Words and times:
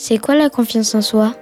C'est 0.00 0.18
quoi 0.18 0.36
la 0.36 0.48
confiance 0.48 0.94
en 0.94 1.02
soi? 1.02 1.34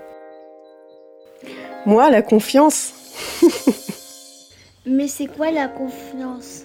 Moi, 1.84 2.08
la 2.08 2.22
confiance 2.22 2.94
Mais 4.86 5.08
c'est 5.08 5.26
quoi 5.26 5.50
la 5.50 5.68
confiance? 5.68 6.62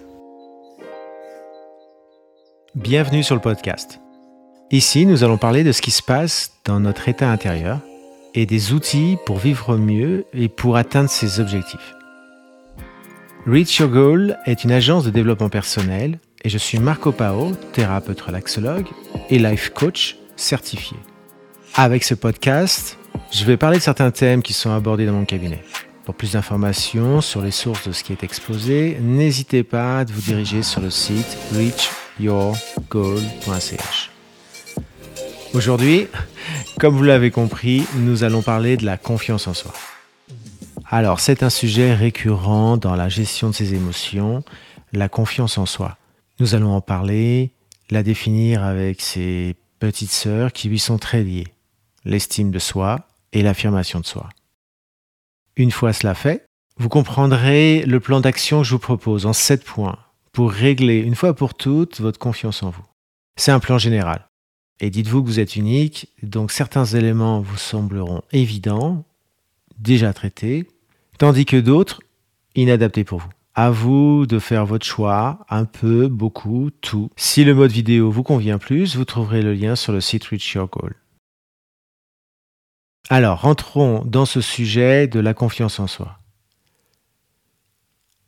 Bienvenue 2.75 3.23
sur 3.23 3.35
le 3.35 3.41
podcast. 3.41 3.99
Ici, 4.71 5.05
nous 5.05 5.25
allons 5.25 5.37
parler 5.37 5.65
de 5.65 5.73
ce 5.73 5.81
qui 5.81 5.91
se 5.91 6.01
passe 6.01 6.53
dans 6.63 6.79
notre 6.79 7.09
état 7.09 7.29
intérieur 7.29 7.79
et 8.35 8.45
des 8.45 8.71
outils 8.71 9.17
pour 9.25 9.35
vivre 9.35 9.75
mieux 9.75 10.23
et 10.33 10.47
pour 10.47 10.77
atteindre 10.77 11.09
ses 11.09 11.41
objectifs. 11.41 11.93
Reach 13.45 13.79
Your 13.79 13.89
Goal 13.89 14.39
est 14.45 14.63
une 14.63 14.71
agence 14.71 15.03
de 15.03 15.09
développement 15.09 15.49
personnel 15.49 16.19
et 16.45 16.47
je 16.47 16.57
suis 16.57 16.79
Marco 16.79 17.11
Pao, 17.11 17.51
thérapeute 17.73 18.21
relaxologue 18.21 18.87
et 19.29 19.39
life 19.39 19.71
coach 19.71 20.15
certifié. 20.37 20.95
Avec 21.75 22.03
ce 22.03 22.15
podcast, 22.15 22.97
je 23.31 23.45
vais 23.45 23.55
parler 23.55 23.77
de 23.77 23.81
certains 23.81 24.11
thèmes 24.11 24.43
qui 24.43 24.51
sont 24.51 24.71
abordés 24.71 25.05
dans 25.05 25.13
mon 25.13 25.23
cabinet. 25.23 25.63
Pour 26.03 26.15
plus 26.15 26.33
d'informations 26.33 27.21
sur 27.21 27.41
les 27.41 27.51
sources 27.51 27.87
de 27.87 27.93
ce 27.93 28.03
qui 28.03 28.11
est 28.11 28.25
exposé, 28.25 28.97
n'hésitez 29.01 29.63
pas 29.63 29.99
à 29.99 30.03
vous 30.03 30.19
diriger 30.19 30.63
sur 30.63 30.81
le 30.81 30.89
site 30.89 31.37
reachyourgoal.ch. 31.55 34.11
Aujourd'hui, 35.53 36.07
comme 36.77 36.93
vous 36.93 37.03
l'avez 37.03 37.31
compris, 37.31 37.85
nous 37.95 38.25
allons 38.25 38.41
parler 38.41 38.75
de 38.75 38.85
la 38.85 38.97
confiance 38.97 39.47
en 39.47 39.53
soi. 39.53 39.71
Alors, 40.89 41.21
c'est 41.21 41.41
un 41.41 41.49
sujet 41.49 41.93
récurrent 41.93 42.75
dans 42.75 42.95
la 42.95 43.07
gestion 43.07 43.49
de 43.49 43.55
ses 43.55 43.75
émotions, 43.75 44.43
la 44.91 45.07
confiance 45.07 45.57
en 45.57 45.65
soi. 45.65 45.95
Nous 46.41 46.53
allons 46.53 46.75
en 46.75 46.81
parler, 46.81 47.53
la 47.89 48.03
définir 48.03 48.65
avec 48.65 48.99
ses 48.99 49.55
petites 49.79 50.11
sœurs 50.11 50.51
qui 50.51 50.67
lui 50.67 50.79
sont 50.79 50.97
très 50.97 51.23
liées 51.23 51.47
l'estime 52.05 52.51
de 52.51 52.59
soi 52.59 53.07
et 53.33 53.43
l'affirmation 53.43 53.99
de 53.99 54.05
soi. 54.05 54.29
Une 55.55 55.71
fois 55.71 55.93
cela 55.93 56.15
fait, 56.15 56.45
vous 56.77 56.89
comprendrez 56.89 57.83
le 57.85 57.99
plan 57.99 58.21
d'action 58.21 58.59
que 58.59 58.67
je 58.67 58.71
vous 58.71 58.79
propose 58.79 59.25
en 59.25 59.33
7 59.33 59.63
points 59.63 59.99
pour 60.31 60.51
régler 60.51 60.97
une 60.97 61.15
fois 61.15 61.35
pour 61.35 61.53
toutes 61.53 61.99
votre 61.99 62.19
confiance 62.19 62.63
en 62.63 62.69
vous. 62.69 62.83
C'est 63.35 63.51
un 63.51 63.59
plan 63.59 63.77
général. 63.77 64.27
Et 64.79 64.89
dites-vous 64.89 65.21
que 65.21 65.27
vous 65.27 65.39
êtes 65.39 65.55
unique, 65.55 66.09
donc 66.23 66.51
certains 66.51 66.85
éléments 66.85 67.41
vous 67.41 67.57
sembleront 67.57 68.23
évidents, 68.31 69.05
déjà 69.77 70.11
traités, 70.13 70.67
tandis 71.19 71.45
que 71.45 71.57
d'autres, 71.57 72.01
inadaptés 72.55 73.03
pour 73.03 73.19
vous. 73.19 73.29
À 73.53 73.69
vous 73.69 74.25
de 74.25 74.39
faire 74.39 74.65
votre 74.65 74.85
choix, 74.85 75.45
un 75.49 75.65
peu, 75.65 76.07
beaucoup, 76.07 76.69
tout. 76.81 77.11
Si 77.17 77.43
le 77.43 77.53
mode 77.53 77.71
vidéo 77.71 78.09
vous 78.09 78.23
convient 78.23 78.57
plus, 78.57 78.95
vous 78.95 79.05
trouverez 79.05 79.41
le 79.41 79.53
lien 79.53 79.75
sur 79.75 79.91
le 79.91 80.01
site 80.01 80.23
Reach 80.25 80.53
Your 80.53 80.67
Goal. 80.67 80.95
Alors, 83.13 83.41
rentrons 83.41 84.05
dans 84.05 84.25
ce 84.25 84.39
sujet 84.39 85.05
de 85.05 85.19
la 85.19 85.33
confiance 85.33 85.81
en 85.81 85.87
soi. 85.87 86.19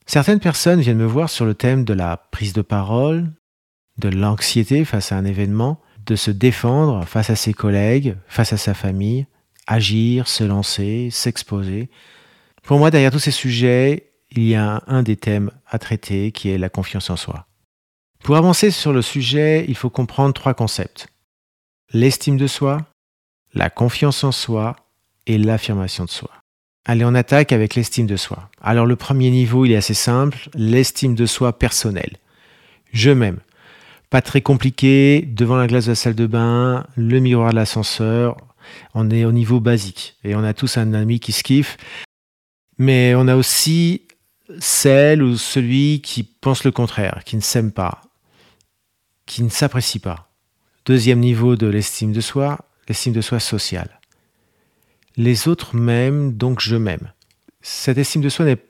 Certaines 0.05 0.41
personnes 0.41 0.81
viennent 0.81 0.97
me 0.97 1.05
voir 1.05 1.29
sur 1.29 1.45
le 1.45 1.53
thème 1.53 1.85
de 1.85 1.93
la 1.93 2.17
prise 2.17 2.51
de 2.51 2.61
parole, 2.61 3.31
de 3.97 4.09
l'anxiété 4.09 4.83
face 4.83 5.13
à 5.13 5.15
un 5.15 5.23
événement, 5.23 5.79
de 6.05 6.17
se 6.17 6.31
défendre 6.31 7.05
face 7.05 7.29
à 7.29 7.37
ses 7.37 7.53
collègues, 7.53 8.17
face 8.27 8.51
à 8.51 8.57
sa 8.57 8.73
famille, 8.73 9.25
agir, 9.67 10.27
se 10.27 10.43
lancer, 10.43 11.07
s'exposer. 11.11 11.89
Pour 12.61 12.77
moi, 12.77 12.91
derrière 12.91 13.11
tous 13.13 13.19
ces 13.19 13.31
sujets, 13.31 14.11
il 14.31 14.43
y 14.43 14.55
a 14.55 14.83
un 14.87 15.01
des 15.01 15.15
thèmes 15.15 15.49
à 15.65 15.79
traiter 15.79 16.33
qui 16.33 16.49
est 16.49 16.57
la 16.57 16.67
confiance 16.67 17.09
en 17.09 17.15
soi. 17.15 17.47
Pour 18.21 18.35
avancer 18.35 18.69
sur 18.69 18.91
le 18.91 19.01
sujet, 19.01 19.63
il 19.69 19.77
faut 19.77 19.89
comprendre 19.89 20.33
trois 20.33 20.53
concepts. 20.53 21.07
L'estime 21.93 22.35
de 22.35 22.47
soi, 22.47 22.81
la 23.53 23.69
confiance 23.69 24.23
en 24.23 24.31
soi 24.31 24.75
et 25.27 25.37
l'affirmation 25.37 26.05
de 26.05 26.09
soi. 26.09 26.29
Allez, 26.85 27.05
on 27.05 27.15
attaque 27.15 27.53
avec 27.53 27.75
l'estime 27.75 28.07
de 28.07 28.17
soi. 28.17 28.49
Alors 28.61 28.85
le 28.85 28.95
premier 28.95 29.31
niveau, 29.31 29.65
il 29.65 29.71
est 29.71 29.77
assez 29.77 29.93
simple, 29.93 30.49
l'estime 30.53 31.15
de 31.15 31.25
soi 31.25 31.57
personnelle. 31.57 32.17
Je 32.91 33.11
m'aime. 33.11 33.39
Pas 34.09 34.21
très 34.21 34.41
compliqué, 34.41 35.21
devant 35.21 35.55
la 35.55 35.67
glace 35.67 35.85
de 35.85 35.91
la 35.91 35.95
salle 35.95 36.15
de 36.15 36.27
bain, 36.27 36.85
le 36.95 37.19
miroir 37.19 37.51
de 37.51 37.55
l'ascenseur, 37.55 38.37
on 38.93 39.09
est 39.09 39.25
au 39.25 39.31
niveau 39.31 39.59
basique. 39.59 40.17
Et 40.23 40.35
on 40.35 40.43
a 40.43 40.53
tous 40.53 40.77
un 40.77 40.93
ami 40.93 41.19
qui 41.19 41.31
se 41.31 41.43
kiffe. 41.43 41.77
Mais 42.77 43.15
on 43.15 43.27
a 43.27 43.35
aussi 43.35 44.03
celle 44.59 45.23
ou 45.23 45.37
celui 45.37 46.01
qui 46.01 46.23
pense 46.23 46.63
le 46.63 46.71
contraire, 46.71 47.21
qui 47.25 47.35
ne 47.35 47.41
s'aime 47.41 47.71
pas, 47.71 48.01
qui 49.25 49.41
ne 49.41 49.49
s'apprécie 49.49 49.99
pas. 49.99 50.29
Deuxième 50.85 51.19
niveau 51.19 51.55
de 51.55 51.67
l'estime 51.67 52.11
de 52.11 52.21
soi, 52.21 52.59
l'estime 52.87 53.13
de 53.13 53.21
soi 53.21 53.39
sociale. 53.39 53.99
Les 55.15 55.47
autres 55.47 55.75
m'aiment, 55.75 56.33
donc 56.33 56.59
je 56.59 56.75
m'aime. 56.75 57.11
Cette 57.61 57.97
estime 57.97 58.21
de 58.21 58.29
soi 58.29 58.45
n'est 58.45 58.63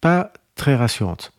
pas 0.00 0.32
très 0.54 0.74
rassurante, 0.74 1.32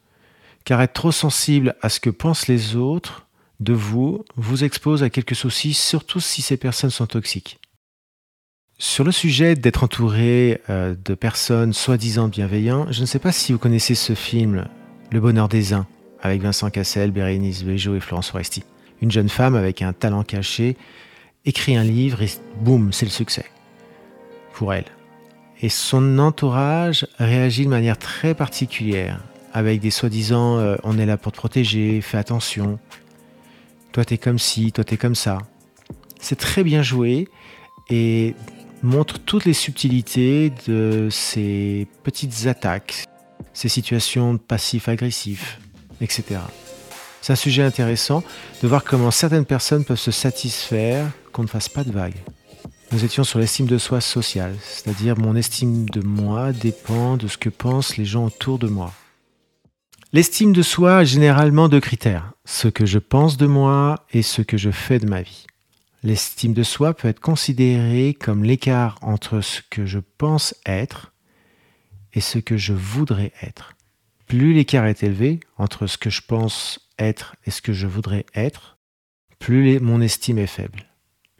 car 0.66 0.81
être 0.81 0.94
trop 0.94 1.12
sensible 1.12 1.75
à 1.81 1.89
ce 1.89 2.00
que 2.00 2.09
pensent 2.09 2.47
les 2.47 2.75
autres 2.75 3.28
de 3.59 3.73
vous 3.73 4.23
vous 4.35 4.63
expose 4.63 5.03
à 5.03 5.09
quelques 5.09 5.35
soucis, 5.35 5.73
surtout 5.73 6.19
si 6.19 6.41
ces 6.41 6.57
personnes 6.57 6.89
sont 6.89 7.07
toxiques. 7.07 7.59
Sur 8.78 9.03
le 9.03 9.12
sujet 9.12 9.56
d'être 9.56 9.84
entouré 9.84 10.62
euh, 10.69 10.95
de 11.03 11.13
personnes 11.13 11.73
soi-disant 11.73 12.29
bienveillantes, 12.29 12.94
je 12.94 13.01
ne 13.01 13.06
sais 13.06 13.19
pas 13.19 13.34
si 13.34 13.51
vous 13.51 13.59
connaissez 13.59 13.94
ce 13.94 14.16
film 14.16 14.69
Le 15.12 15.19
bonheur 15.19 15.50
des 15.50 15.73
uns, 15.73 15.85
avec 16.22 16.41
Vincent 16.41 16.69
Cassel, 16.69 17.12
Bérénice 17.12 17.63
Bejo 17.63 17.95
et 17.95 18.00
Florence 18.00 18.29
Foresti. 18.29 18.63
Une 19.01 19.12
jeune 19.12 19.28
femme 19.28 19.56
avec 19.56 19.81
un 19.81 19.91
talent 19.91 20.23
caché 20.23 20.78
écrit 21.45 21.75
un 21.75 21.83
livre 21.83 22.22
et 22.22 22.29
boum, 22.61 22.94
c'est 22.94 23.05
le 23.05 23.11
succès 23.11 23.45
pour 24.53 24.73
elle. 24.73 24.85
Et 25.61 25.69
son 25.69 26.19
entourage 26.19 27.07
réagit 27.17 27.66
de 27.66 27.69
manière 27.69 27.97
très 27.97 28.33
particulière, 28.33 29.22
avec 29.53 29.81
des 29.81 29.91
soi-disant 29.91 30.57
euh, 30.57 30.75
on 30.83 30.97
est 30.97 31.05
là 31.05 31.17
pour 31.17 31.31
te 31.31 31.38
protéger, 31.38 32.01
fais 32.01 32.17
attention, 32.17 32.79
toi 33.91 34.05
t'es 34.05 34.17
comme 34.17 34.39
ci, 34.39 34.72
toi 34.72 34.83
t'es 34.83 34.97
comme 34.97 35.16
ça. 35.16 35.39
C'est 36.19 36.38
très 36.38 36.63
bien 36.63 36.81
joué 36.81 37.27
et 37.89 38.35
montre 38.83 39.19
toutes 39.19 39.45
les 39.45 39.53
subtilités 39.53 40.51
de 40.67 41.09
ces 41.11 41.88
petites 42.03 42.47
attaques, 42.47 43.06
ces 43.53 43.69
situations 43.69 44.38
passif-agressif, 44.38 45.59
etc. 46.01 46.39
C'est 47.21 47.33
un 47.33 47.38
sujet 47.38 47.63
intéressant 47.63 48.23
de 48.61 48.67
voir 48.67 48.83
comment 48.83 49.11
certaines 49.11 49.45
personnes 49.45 49.83
peuvent 49.83 50.00
se 50.00 50.11
satisfaire 50.11 51.06
ne 51.44 51.47
fasse 51.47 51.69
pas 51.69 51.83
de 51.83 51.91
vagues. 51.91 52.22
Nous 52.91 53.05
étions 53.05 53.23
sur 53.23 53.38
l'estime 53.38 53.67
de 53.67 53.77
soi 53.77 54.01
sociale, 54.01 54.55
c'est-à-dire 54.63 55.17
mon 55.17 55.35
estime 55.35 55.88
de 55.89 56.01
moi 56.01 56.51
dépend 56.53 57.17
de 57.17 57.27
ce 57.27 57.38
que 57.38 57.50
pensent 57.50 57.97
les 57.97 58.05
gens 58.05 58.25
autour 58.25 58.57
de 58.57 58.67
moi. 58.67 58.94
L'estime 60.11 60.53
de 60.53 60.63
soi 60.63 60.97
a 60.97 61.03
généralement 61.03 61.69
deux 61.69 61.79
critères, 61.79 62.33
ce 62.44 62.67
que 62.67 62.88
je 62.88 62.97
pense 62.97 63.38
de 63.38 63.45
moi 63.45 64.07
et 64.11 64.23
ce 64.23 64.41
que 64.41 64.57
je 64.57 64.72
fais 64.72 64.97
de 64.97 65.05
ma 65.05 65.22
vie. 65.22 65.45
L'estime 66.01 66.53
de 66.53 66.63
soi 66.63 66.95
peut 66.95 67.07
être 67.07 67.19
considérée 67.19 68.16
comme 68.19 68.44
l'écart 68.44 68.97
entre 69.03 69.41
ce 69.41 69.61
que 69.69 69.85
je 69.85 70.00
pense 70.17 70.56
être 70.66 71.13
et 72.13 72.21
ce 72.21 72.39
que 72.39 72.57
je 72.57 72.73
voudrais 72.73 73.33
être. 73.44 73.73
Plus 74.25 74.53
l'écart 74.53 74.85
est 74.85 75.03
élevé 75.03 75.41
entre 75.57 75.85
ce 75.85 76.00
que 76.00 76.09
je 76.09 76.21
pense 76.27 76.79
être 76.97 77.35
et 77.45 77.51
ce 77.51 77.61
que 77.61 77.73
je 77.73 77.85
voudrais 77.85 78.25
être, 78.33 78.79
plus 79.38 79.79
mon 79.79 80.01
estime 80.01 80.39
est 80.39 80.47
faible. 80.47 80.88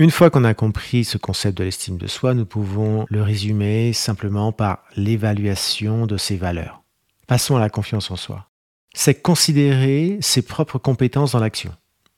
Une 0.02 0.12
fois 0.12 0.30
qu'on 0.30 0.46
a 0.46 0.54
compris 0.54 1.04
ce 1.04 1.18
concept 1.18 1.58
de 1.58 1.66
l'estime 1.66 1.98
de 1.98 2.08
soi, 2.08 2.34
nous 2.34 2.46
pouvons 2.46 3.06
le 3.10 3.22
résumer 3.22 3.92
simplement 3.92 4.54
par 4.54 4.86
l'évaluation 4.96 6.08
de 6.08 6.16
ses 6.16 6.38
valeurs. 6.38 6.82
Passons 7.28 7.58
à 7.58 7.60
la 7.60 7.70
confiance 7.70 8.10
en 8.10 8.16
soi. 8.16 8.48
C'est 8.94 9.22
considérer 9.22 10.18
ses 10.22 10.42
propres 10.42 10.78
compétences 10.78 11.34
dans 11.34 11.42
l'action. 11.42 11.74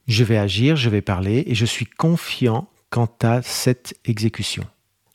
Je 0.07 0.23
vais 0.23 0.37
agir, 0.37 0.75
je 0.75 0.91
vais 0.91 1.01
parler 1.01 1.43
et 1.47 1.55
je 1.55 1.65
suis 1.65 1.87
confiant 1.87 2.69
quant 2.91 3.09
à 3.23 3.41
cette 3.41 3.95
exécution. 4.05 4.63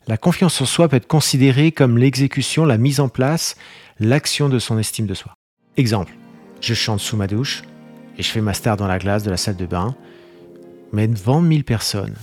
La 0.05 0.17
confiance 0.17 0.59
en 0.59 0.65
soi 0.65 0.89
peut 0.89 0.97
être 0.97 1.07
considérée 1.07 1.71
comme 1.71 1.97
l'exécution, 1.97 2.65
la 2.65 2.77
mise 2.77 2.99
en 2.99 3.07
place, 3.07 3.55
l'action 4.01 4.49
de 4.49 4.59
son 4.59 4.77
estime 4.77 5.07
de 5.07 5.13
soi. 5.13 5.35
Exemple, 5.77 6.17
je 6.59 6.73
chante 6.73 6.99
sous 6.99 7.15
ma 7.15 7.27
douche 7.27 7.63
et 8.17 8.23
je 8.23 8.29
fais 8.29 8.41
ma 8.41 8.53
star 8.53 8.75
dans 8.75 8.87
la 8.87 8.99
glace 8.99 9.23
de 9.23 9.29
la 9.29 9.37
salle 9.37 9.55
de 9.55 9.65
bain, 9.65 9.95
mais 10.91 11.07
devant 11.07 11.39
mille 11.39 11.63
personnes, 11.63 12.15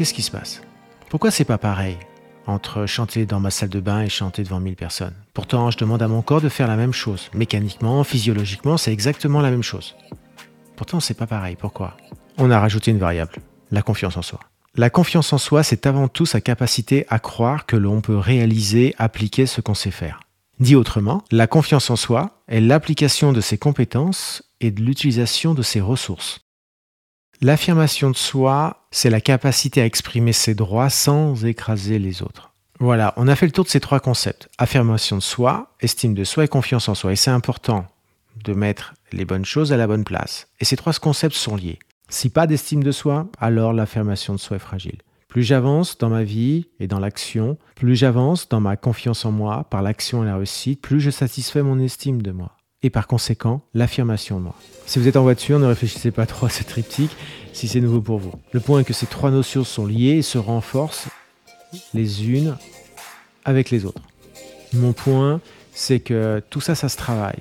qu'est-ce 0.00 0.14
qui 0.14 0.22
se 0.22 0.30
passe? 0.30 0.62
Pourquoi 1.10 1.30
c'est 1.30 1.44
pas 1.44 1.58
pareil 1.58 1.98
entre 2.46 2.86
chanter 2.86 3.26
dans 3.26 3.38
ma 3.38 3.50
salle 3.50 3.68
de 3.68 3.80
bain 3.80 4.00
et 4.00 4.08
chanter 4.08 4.42
devant 4.42 4.58
1000 4.58 4.74
personnes? 4.74 5.12
Pourtant, 5.34 5.70
je 5.70 5.76
demande 5.76 6.00
à 6.00 6.08
mon 6.08 6.22
corps 6.22 6.40
de 6.40 6.48
faire 6.48 6.68
la 6.68 6.76
même 6.76 6.94
chose. 6.94 7.28
Mécaniquement, 7.34 8.02
physiologiquement, 8.02 8.78
c'est 8.78 8.94
exactement 8.94 9.42
la 9.42 9.50
même 9.50 9.62
chose. 9.62 9.96
Pourtant, 10.74 11.00
c'est 11.00 11.12
pas 11.12 11.26
pareil. 11.26 11.54
Pourquoi? 11.54 11.98
On 12.38 12.50
a 12.50 12.58
rajouté 12.58 12.92
une 12.92 12.98
variable, 12.98 13.34
la 13.70 13.82
confiance 13.82 14.16
en 14.16 14.22
soi. 14.22 14.40
La 14.74 14.88
confiance 14.88 15.34
en 15.34 15.38
soi, 15.38 15.62
c'est 15.62 15.84
avant 15.84 16.08
tout 16.08 16.24
sa 16.24 16.40
capacité 16.40 17.04
à 17.10 17.18
croire 17.18 17.66
que 17.66 17.76
l'on 17.76 18.00
peut 18.00 18.16
réaliser, 18.16 18.94
appliquer 18.96 19.44
ce 19.44 19.60
qu'on 19.60 19.74
sait 19.74 19.90
faire. 19.90 20.20
Dit 20.60 20.76
autrement, 20.76 21.22
la 21.30 21.46
confiance 21.46 21.90
en 21.90 21.96
soi 21.96 22.40
est 22.48 22.60
l'application 22.60 23.34
de 23.34 23.42
ses 23.42 23.58
compétences 23.58 24.44
et 24.62 24.70
de 24.70 24.80
l'utilisation 24.80 25.52
de 25.52 25.60
ses 25.60 25.82
ressources. 25.82 26.40
L'affirmation 27.42 28.10
de 28.10 28.16
soi, 28.16 28.86
c'est 28.90 29.08
la 29.08 29.22
capacité 29.22 29.80
à 29.80 29.86
exprimer 29.86 30.34
ses 30.34 30.54
droits 30.54 30.90
sans 30.90 31.46
écraser 31.46 31.98
les 31.98 32.20
autres. 32.20 32.52
Voilà, 32.80 33.14
on 33.16 33.28
a 33.28 33.34
fait 33.34 33.46
le 33.46 33.52
tour 33.52 33.64
de 33.64 33.70
ces 33.70 33.80
trois 33.80 33.98
concepts. 33.98 34.50
Affirmation 34.58 35.16
de 35.16 35.22
soi, 35.22 35.74
estime 35.80 36.12
de 36.12 36.24
soi 36.24 36.44
et 36.44 36.48
confiance 36.48 36.90
en 36.90 36.94
soi. 36.94 37.12
Et 37.12 37.16
c'est 37.16 37.30
important 37.30 37.86
de 38.44 38.52
mettre 38.52 38.92
les 39.12 39.24
bonnes 39.24 39.46
choses 39.46 39.72
à 39.72 39.78
la 39.78 39.86
bonne 39.86 40.04
place. 40.04 40.48
Et 40.60 40.66
ces 40.66 40.76
trois 40.76 40.92
concepts 40.92 41.34
sont 41.34 41.56
liés. 41.56 41.78
Si 42.10 42.28
pas 42.28 42.46
d'estime 42.46 42.82
de 42.82 42.92
soi, 42.92 43.26
alors 43.40 43.72
l'affirmation 43.72 44.34
de 44.34 44.38
soi 44.38 44.58
est 44.58 44.60
fragile. 44.60 44.98
Plus 45.28 45.42
j'avance 45.42 45.96
dans 45.96 46.10
ma 46.10 46.24
vie 46.24 46.66
et 46.78 46.88
dans 46.88 46.98
l'action, 46.98 47.56
plus 47.74 47.96
j'avance 47.96 48.50
dans 48.50 48.60
ma 48.60 48.76
confiance 48.76 49.24
en 49.24 49.32
moi, 49.32 49.64
par 49.70 49.80
l'action 49.80 50.24
et 50.24 50.26
la 50.26 50.36
réussite, 50.36 50.82
plus 50.82 51.00
je 51.00 51.08
satisfais 51.08 51.62
mon 51.62 51.78
estime 51.78 52.20
de 52.20 52.32
moi. 52.32 52.56
Et 52.82 52.90
par 52.90 53.06
conséquent, 53.06 53.60
l'affirmation 53.74 54.38
de 54.38 54.44
moi. 54.44 54.54
Si 54.86 54.98
vous 54.98 55.06
êtes 55.06 55.16
en 55.16 55.22
voiture, 55.22 55.58
ne 55.58 55.66
réfléchissez 55.66 56.10
pas 56.10 56.26
trop 56.26 56.46
à 56.46 56.50
ce 56.50 56.62
triptyque 56.64 57.14
si 57.52 57.68
c'est 57.68 57.80
nouveau 57.80 58.00
pour 58.00 58.18
vous. 58.18 58.32
Le 58.52 58.60
point 58.60 58.80
est 58.80 58.84
que 58.84 58.92
ces 58.92 59.06
trois 59.06 59.30
notions 59.30 59.64
sont 59.64 59.86
liées 59.86 60.18
et 60.18 60.22
se 60.22 60.38
renforcent 60.38 61.08
les 61.94 62.30
unes 62.30 62.56
avec 63.44 63.70
les 63.70 63.84
autres. 63.84 64.02
Mon 64.72 64.92
point, 64.92 65.40
c'est 65.72 66.00
que 66.00 66.42
tout 66.48 66.60
ça, 66.60 66.74
ça 66.74 66.88
se 66.88 66.96
travaille 66.96 67.38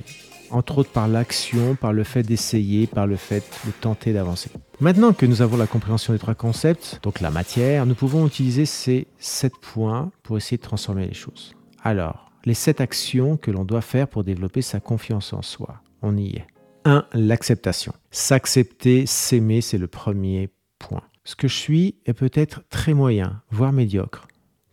entre 0.52 0.80
autres 0.80 0.92
par 0.92 1.08
l'action, 1.08 1.76
par 1.76 1.94
le 1.94 2.04
fait 2.04 2.24
d'essayer, 2.24 2.88
par 2.88 3.08
le 3.08 3.16
fait 3.16 3.44
de 3.66 3.72
tenter 3.72 4.14
d'avancer. 4.14 4.50
Maintenant 4.80 5.14
que 5.14 5.26
nous 5.26 5.42
avons 5.42 5.58
la 5.58 5.68
compréhension 5.68 6.14
des 6.14 6.20
trois 6.20 6.36
concepts, 6.36 7.00
donc 7.04 7.20
la 7.20 7.32
matière, 7.32 7.86
nous 7.86 7.96
pouvons 7.96 8.26
utiliser 8.26 8.66
ces 8.66 9.08
sept 9.20 9.54
points 9.58 10.12
pour 10.24 10.38
essayer 10.38 10.58
de 10.58 10.64
transformer 10.64 11.06
les 11.08 11.14
choses. 11.14 11.54
Alors, 11.84 12.29
les 12.46 12.54
sept 12.54 12.82
actions 12.82 13.38
que 13.38 13.52
l'on 13.52 13.66
doit 13.66 13.82
faire 13.82 14.08
pour 14.08 14.24
développer 14.24 14.62
sa 14.62 14.80
confiance 14.80 15.34
en 15.34 15.42
soi. 15.42 15.82
On 16.02 16.18
y 16.18 16.36
est. 16.36 16.48
1. 16.86 17.06
L'acceptation. 17.14 17.94
S'accepter, 18.12 19.06
s'aimer, 19.06 19.62
c'est 19.62 19.78
le 19.78 19.88
premier 19.88 20.50
point. 20.80 21.04
Ce 21.24 21.36
que 21.36 21.48
je 21.48 21.56
suis 21.56 21.96
est 22.06 22.14
peut-être 22.14 22.64
très 22.70 22.94
moyen, 22.94 23.42
voire 23.52 23.74
médiocre. 23.74 24.28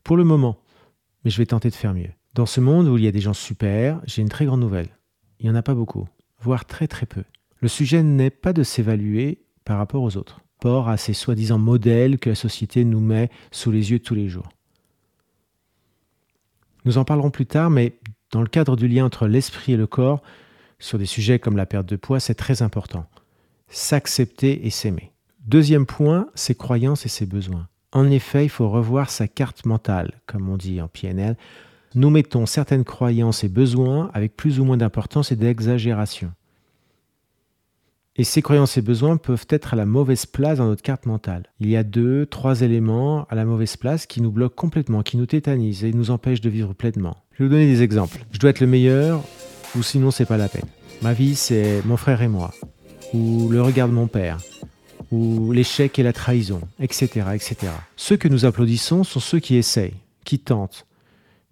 Pour 0.05 0.17
le 0.17 0.25
moment, 0.25 0.59
mais 1.25 1.31
je 1.31 1.39
vais 1.39 1.47
tenter 1.47 1.71
de 1.71 1.75
faire 1.75 1.95
mieux. 1.95 2.11
Dans 2.35 2.47
ce 2.47 2.61
monde 2.61 2.87
où 2.87 2.97
il 2.97 3.05
y 3.05 3.09
a 3.09 3.13
des 3.13 3.21
gens 3.21 3.33
super, 3.33 4.01
j'ai 4.07 4.23
une 4.23 4.29
très 4.29 4.47
grande 4.47 4.61
nouvelle 4.61 4.89
il 5.41 5.47
n'y 5.47 5.51
en 5.51 5.59
a 5.59 5.62
pas 5.62 5.75
beaucoup, 5.75 6.09
voire 6.41 6.65
très 6.65 6.87
très 6.87 7.07
peu. 7.07 7.25
Le 7.61 7.69
sujet 7.69 8.03
n'est 8.03 8.31
pas 8.31 8.53
de 8.53 8.62
s'évaluer 8.62 9.43
par 9.65 9.79
rapport 9.79 10.03
aux 10.03 10.17
autres, 10.17 10.41
rapport 10.59 10.89
à 10.89 10.97
ces 10.97 11.12
soi-disant 11.12 11.59
modèles 11.59 12.19
que 12.19 12.31
la 12.31 12.35
société 12.35 12.85
nous 12.85 13.01
met 13.01 13.31
sous 13.51 13.71
les 13.71 13.91
yeux 13.91 13.99
tous 13.99 14.15
les 14.15 14.29
jours. 14.29 14.49
Nous 16.87 16.99
en 16.99 17.05
parlerons 17.05 17.31
plus 17.31 17.47
tard, 17.47 17.69
mais 17.69 17.99
dans 18.31 18.41
le 18.41 18.47
cadre 18.47 18.77
du 18.77 18.87
lien 18.87 19.05
entre 19.05 19.27
l'esprit 19.27 19.73
et 19.73 19.77
le 19.77 19.88
corps, 19.88 20.23
sur 20.79 20.99
des 20.99 21.06
sujets 21.06 21.41
comme 21.41 21.56
la 21.56 21.67
perte 21.67 21.87
de 21.87 21.97
poids, 21.97 22.21
c'est 22.21 22.35
très 22.35 22.62
important. 22.62 23.06
S'accepter 23.69 24.67
et 24.67 24.71
s'aimer. 24.71 25.12
Deuxième 25.41 25.85
point, 25.85 26.29
ses 26.37 26.55
croyances 26.55 27.05
et 27.05 27.09
ses 27.09 27.27
besoins. 27.27 27.67
En 27.93 28.09
effet, 28.11 28.44
il 28.44 28.49
faut 28.49 28.69
revoir 28.69 29.11
sa 29.11 29.27
carte 29.27 29.67
mentale, 29.67 30.21
comme 30.27 30.49
on 30.49 30.56
dit 30.56 30.81
en 30.81 30.87
PNL, 30.87 31.37
nous 31.97 32.11
mettons 32.11 32.47
certaines 32.47 32.85
croyances 32.85 33.43
et 33.43 33.49
besoins 33.49 34.11
avec 34.15 34.37
plus 34.37 34.61
ou 34.61 34.65
moins 34.65 34.77
d'importance 34.77 35.33
et 35.33 35.37
d'exagération. 35.37 36.33
Et 38.19 38.25
ces 38.25 38.41
croyances 38.41 38.79
et 38.79 38.83
besoins 38.83 39.19
peuvent 39.19 39.47
être 39.51 39.75
à 39.75 39.77
la 39.77 39.85
mauvaise 39.85 40.25
place 40.25 40.57
dans 40.57 40.67
notre 40.67 40.83
carte 40.83 41.05
mentale. 41.05 41.45
Il 41.61 41.69
y 41.69 41.77
a 41.77 41.83
deux, 41.83 42.25
trois 42.25 42.63
éléments 42.63 43.27
à 43.29 43.35
la 43.35 43.45
mauvaise 43.45 43.77
place 43.77 44.07
qui 44.07 44.23
nous 44.23 44.31
bloquent 44.31 44.55
complètement, 44.55 45.03
qui 45.03 45.19
nous 45.19 45.27
tétanisent 45.27 45.85
et 45.85 45.93
nous 45.93 46.11
empêchent 46.11 46.41
de 46.41 46.49
vivre 46.49 46.73
pleinement. 46.73 47.19
Je 47.33 47.43
vais 47.43 47.49
vous 47.49 47.55
donner 47.55 47.67
des 47.67 47.83
exemples. 47.83 48.25
Je 48.33 48.39
dois 48.39 48.51
être 48.51 48.61
le 48.61 48.67
meilleur, 48.67 49.23
ou 49.77 49.83
sinon 49.83 50.11
c'est 50.11 50.25
pas 50.25 50.39
la 50.39 50.49
peine. 50.49 50.65
Ma 51.03 51.13
vie 51.13 51.35
c'est 51.35 51.83
mon 51.85 51.99
frère 51.99 52.23
et 52.23 52.29
moi, 52.29 52.55
ou 53.13 53.51
le 53.51 53.61
regard 53.61 53.87
de 53.87 53.93
mon 53.93 54.07
père, 54.07 54.39
ou 55.12 55.53
l'échec 55.53 55.99
et 55.99 56.03
la 56.03 56.15
trahison, 56.15 56.62
etc., 56.81 57.27
etc. 57.35 57.57
Ceux 57.97 58.17
que 58.17 58.29
nous 58.29 58.47
applaudissons 58.47 59.05
sont 59.05 59.21
ceux 59.21 59.41
qui 59.41 59.57
essayent, 59.57 59.95
qui 60.25 60.39
tentent, 60.39 60.87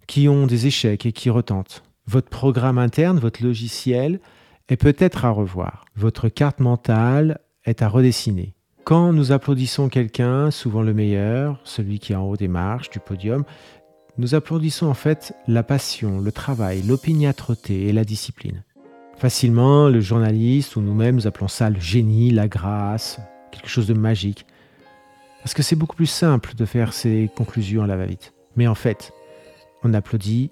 qui 0.07 0.27
ont 0.27 0.47
des 0.47 0.65
échecs 0.65 1.05
et 1.05 1.11
qui 1.11 1.29
retentent. 1.29 1.83
Votre 2.07 2.29
programme 2.29 2.79
interne, 2.79 3.19
votre 3.19 3.43
logiciel 3.43 4.19
est 4.69 4.77
peut-être 4.77 5.25
à 5.25 5.29
revoir. 5.29 5.85
Votre 5.95 6.29
carte 6.29 6.59
mentale 6.59 7.39
est 7.65 7.81
à 7.81 7.87
redessiner. 7.87 8.55
Quand 8.83 9.13
nous 9.13 9.31
applaudissons 9.31 9.89
quelqu'un, 9.89 10.51
souvent 10.51 10.81
le 10.81 10.93
meilleur, 10.93 11.59
celui 11.63 11.99
qui 11.99 12.13
est 12.13 12.15
en 12.15 12.23
haut 12.23 12.37
des 12.37 12.47
marches, 12.47 12.89
du 12.89 12.99
podium, 12.99 13.43
nous 14.17 14.35
applaudissons 14.35 14.87
en 14.87 14.93
fait 14.93 15.33
la 15.47 15.63
passion, 15.63 16.19
le 16.19 16.31
travail, 16.31 16.81
l'opiniâtreté 16.83 17.87
et 17.87 17.93
la 17.93 18.03
discipline. 18.03 18.63
Facilement, 19.17 19.87
le 19.89 20.01
journaliste 20.01 20.75
ou 20.75 20.81
nous-mêmes, 20.81 21.15
nous 21.15 21.27
appelons 21.27 21.47
ça 21.47 21.69
le 21.69 21.79
génie, 21.79 22.31
la 22.31 22.47
grâce, 22.47 23.19
quelque 23.51 23.69
chose 23.69 23.87
de 23.87 23.93
magique. 23.93 24.45
Parce 25.41 25.53
que 25.53 25.63
c'est 25.63 25.75
beaucoup 25.75 25.95
plus 25.95 26.05
simple 26.05 26.55
de 26.55 26.65
faire 26.65 26.93
ces 26.93 27.29
conclusions 27.35 27.83
à 27.83 27.87
la 27.87 27.97
va-vite. 27.97 28.33
Mais 28.55 28.67
en 28.67 28.75
fait, 28.75 29.13
on 29.83 29.93
applaudit 29.93 30.49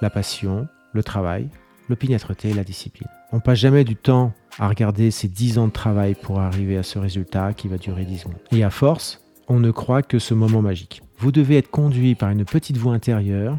la 0.00 0.10
passion, 0.10 0.68
le 0.92 1.02
travail, 1.02 1.48
l'opiniâtreté 1.88 2.50
et 2.50 2.54
la 2.54 2.64
discipline. 2.64 3.08
On 3.32 3.38
passe 3.38 3.58
jamais 3.58 3.84
du 3.84 3.94
temps 3.94 4.32
à 4.58 4.68
regarder 4.68 5.12
ces 5.12 5.28
10 5.28 5.58
ans 5.58 5.68
de 5.68 5.72
travail 5.72 6.16
pour 6.20 6.40
arriver 6.40 6.76
à 6.76 6.82
ce 6.82 6.98
résultat 6.98 7.52
qui 7.52 7.68
va 7.68 7.78
durer 7.78 8.04
10 8.04 8.26
mois. 8.26 8.34
Et 8.50 8.64
à 8.64 8.70
force, 8.70 9.22
on 9.46 9.60
ne 9.60 9.70
croit 9.70 10.02
que 10.02 10.18
ce 10.18 10.34
moment 10.34 10.62
magique. 10.62 11.02
Vous 11.18 11.30
devez 11.30 11.58
être 11.58 11.70
conduit 11.70 12.16
par 12.16 12.30
une 12.30 12.44
petite 12.44 12.76
voix 12.76 12.92
intérieure 12.92 13.56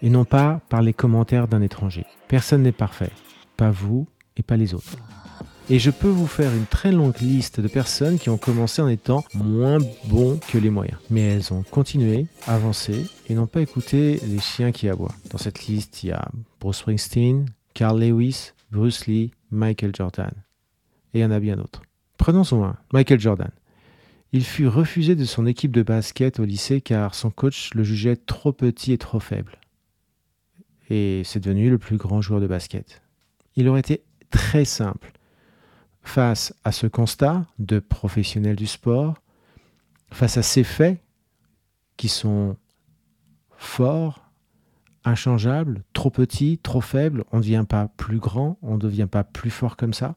et 0.00 0.08
non 0.08 0.24
pas 0.24 0.60
par 0.70 0.80
les 0.80 0.94
commentaires 0.94 1.48
d'un 1.48 1.60
étranger. 1.60 2.06
Personne 2.28 2.62
n'est 2.62 2.72
parfait, 2.72 3.10
pas 3.58 3.70
vous 3.70 4.06
et 4.38 4.42
pas 4.42 4.56
les 4.56 4.72
autres. 4.72 4.96
Et 5.68 5.78
je 5.78 5.90
peux 5.90 6.08
vous 6.08 6.26
faire 6.26 6.52
une 6.52 6.66
très 6.66 6.90
longue 6.90 7.20
liste 7.20 7.60
de 7.60 7.68
personnes 7.68 8.18
qui 8.18 8.30
ont 8.30 8.38
commencé 8.38 8.80
en 8.80 8.88
étant 8.88 9.22
moins 9.34 9.78
bons 10.06 10.40
que 10.48 10.58
les 10.58 10.70
moyens. 10.70 10.98
Mais 11.10 11.20
elles 11.20 11.52
ont 11.52 11.62
continué, 11.62 12.26
avancé 12.46 13.06
et 13.28 13.34
n'ont 13.34 13.46
pas 13.46 13.60
écouté 13.60 14.18
les 14.26 14.40
chiens 14.40 14.72
qui 14.72 14.88
aboient. 14.88 15.14
Dans 15.30 15.38
cette 15.38 15.66
liste, 15.66 16.02
il 16.02 16.08
y 16.08 16.12
a 16.12 16.28
Bruce 16.58 16.78
Springsteen, 16.78 17.46
Carl 17.74 18.00
Lewis, 18.00 18.52
Bruce 18.70 19.06
Lee, 19.06 19.32
Michael 19.50 19.94
Jordan. 19.94 20.32
Et 21.12 21.18
il 21.18 21.22
y 21.22 21.24
en 21.24 21.30
a 21.30 21.40
bien 21.40 21.56
d'autres. 21.56 21.82
Prenons 22.18 22.44
un, 22.64 22.76
Michael 22.92 23.18
Jordan. 23.18 23.50
Il 24.32 24.44
fut 24.44 24.68
refusé 24.68 25.16
de 25.16 25.24
son 25.24 25.46
équipe 25.46 25.72
de 25.72 25.82
basket 25.82 26.38
au 26.38 26.44
lycée 26.44 26.80
car 26.80 27.14
son 27.14 27.30
coach 27.30 27.74
le 27.74 27.82
jugeait 27.82 28.16
trop 28.16 28.52
petit 28.52 28.92
et 28.92 28.98
trop 28.98 29.18
faible. 29.18 29.58
Et 30.88 31.22
c'est 31.24 31.40
devenu 31.40 31.70
le 31.70 31.78
plus 31.78 31.96
grand 31.96 32.20
joueur 32.20 32.40
de 32.40 32.46
basket. 32.46 33.02
Il 33.56 33.68
aurait 33.68 33.80
été 33.80 34.02
très 34.30 34.64
simple 34.64 35.12
face 36.02 36.54
à 36.64 36.72
ce 36.72 36.86
constat 36.86 37.46
de 37.58 37.78
professionnels 37.78 38.56
du 38.56 38.66
sport, 38.66 39.14
face 40.12 40.36
à 40.36 40.42
ces 40.42 40.64
faits 40.64 41.00
qui 41.96 42.08
sont 42.08 42.56
forts, 43.56 44.29
inchangeables, 45.04 45.82
trop 45.92 46.10
petits, 46.10 46.58
trop 46.58 46.80
faibles, 46.80 47.24
on 47.32 47.38
ne 47.38 47.42
devient 47.42 47.64
pas 47.68 47.88
plus 47.96 48.18
grand, 48.18 48.58
on 48.62 48.74
ne 48.74 48.80
devient 48.80 49.08
pas 49.10 49.24
plus 49.24 49.50
fort 49.50 49.76
comme 49.76 49.94
ça, 49.94 50.16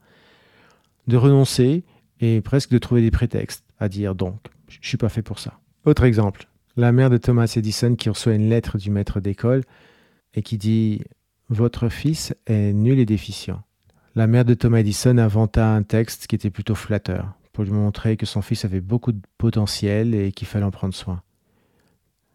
de 1.08 1.18
renoncer 1.18 1.84
et 2.20 2.42
presque 2.42 2.72
de 2.72 2.78
trouver 2.78 3.02
des 3.02 3.12
prétextes 3.12 3.66
à 3.80 3.90
dire 3.90 4.16
donc, 4.16 4.40
je 4.68 4.80
ne 4.80 4.86
suis 4.86 4.98
pas 4.98 5.10
fait 5.10 5.22
pour 5.22 5.40
ça. 5.40 5.60
Autre 5.86 6.04
exemple, 6.04 6.48
la 6.78 6.92
mère 6.92 7.10
de 7.10 7.18
Thomas 7.18 7.52
Edison 7.56 7.96
qui 7.96 8.10
reçoit 8.10 8.34
une 8.34 8.50
lettre 8.50 8.78
du 8.78 8.90
maître 8.90 9.20
d'école 9.20 9.64
et 10.34 10.42
qui 10.42 10.58
dit 10.58 11.02
Votre 11.50 11.90
fils 11.90 12.34
est 12.48 12.74
nul 12.74 13.00
et 13.00 13.06
déficient 13.06 13.64
la 14.16 14.28
mère 14.28 14.46
de 14.46 14.54
Thomas 14.54 14.80
Edison 14.80 15.18
inventa 15.18 15.74
un 15.74 15.82
texte 15.82 16.28
qui 16.28 16.36
était 16.36 16.52
plutôt 16.52 16.76
flatteur, 16.76 17.34
pour 17.52 17.64
lui 17.64 17.72
montrer 17.72 18.16
que 18.16 18.26
son 18.26 18.42
fils 18.42 18.64
avait 18.64 18.82
beaucoup 18.82 19.12
de 19.12 19.22
potentiel 19.38 20.14
et 20.14 20.32
qu'il 20.32 20.48
fallait 20.48 20.66
en 20.66 20.72
prendre 20.72 20.94
soin. 20.94 21.22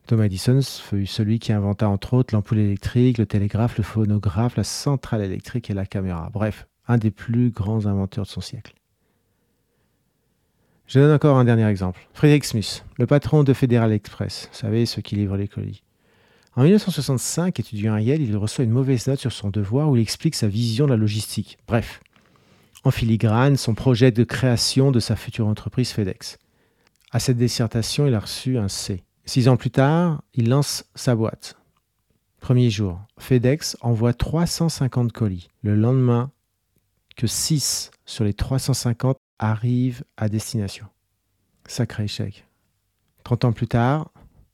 Thomas 0.08 0.24
Edison 0.24 0.60
fut 0.62 1.04
celui 1.04 1.38
qui 1.38 1.52
inventa 1.52 1.86
entre 1.86 2.14
autres 2.14 2.34
l'ampoule 2.34 2.60
électrique, 2.60 3.18
le 3.18 3.26
télégraphe, 3.26 3.76
le 3.76 3.84
phonographe, 3.84 4.56
la 4.56 4.64
centrale 4.64 5.22
électrique 5.22 5.68
et 5.68 5.74
la 5.74 5.84
caméra. 5.84 6.30
Bref, 6.32 6.66
un 6.86 6.96
des 6.96 7.10
plus 7.10 7.50
grands 7.50 7.84
inventeurs 7.84 8.24
de 8.24 8.30
son 8.30 8.40
siècle. 8.40 8.72
Je 10.86 10.98
donne 10.98 11.12
encore 11.12 11.36
un 11.36 11.44
dernier 11.44 11.68
exemple. 11.68 12.08
Frédéric 12.14 12.46
Smith, 12.46 12.86
le 12.96 13.06
patron 13.06 13.44
de 13.44 13.52
Federal 13.52 13.92
Express, 13.92 14.48
vous 14.50 14.56
savez, 14.56 14.86
ceux 14.86 15.02
qui 15.02 15.14
livrent 15.14 15.36
les 15.36 15.46
colis. 15.46 15.82
En 16.56 16.62
1965, 16.62 17.60
étudiant 17.60 17.92
à 17.92 18.00
Yale, 18.00 18.22
il 18.22 18.34
reçoit 18.38 18.64
une 18.64 18.70
mauvaise 18.70 19.06
note 19.08 19.20
sur 19.20 19.32
son 19.32 19.50
devoir 19.50 19.90
où 19.90 19.96
il 19.96 20.00
explique 20.00 20.36
sa 20.36 20.48
vision 20.48 20.86
de 20.86 20.92
la 20.92 20.96
logistique. 20.96 21.58
Bref, 21.68 22.00
en 22.82 22.90
filigrane, 22.90 23.58
son 23.58 23.74
projet 23.74 24.10
de 24.10 24.24
création 24.24 24.90
de 24.90 25.00
sa 25.00 25.16
future 25.16 25.46
entreprise 25.46 25.90
FedEx. 25.90 26.38
À 27.10 27.18
cette 27.18 27.36
dissertation, 27.36 28.06
il 28.06 28.14
a 28.14 28.20
reçu 28.20 28.56
un 28.56 28.68
C. 28.68 29.02
Six 29.28 29.46
ans 29.48 29.58
plus 29.58 29.70
tard, 29.70 30.22
il 30.32 30.48
lance 30.48 30.86
sa 30.94 31.14
boîte. 31.14 31.58
Premier 32.40 32.70
jour, 32.70 32.98
FedEx 33.18 33.76
envoie 33.82 34.14
350 34.14 35.12
colis. 35.12 35.50
Le 35.60 35.76
lendemain, 35.76 36.30
que 37.14 37.26
6 37.26 37.90
sur 38.06 38.24
les 38.24 38.32
350 38.32 39.18
arrivent 39.38 40.02
à 40.16 40.30
destination. 40.30 40.86
Sacré 41.66 42.04
échec. 42.04 42.46
30 43.24 43.44
ans 43.44 43.52
plus 43.52 43.68
tard, 43.68 44.10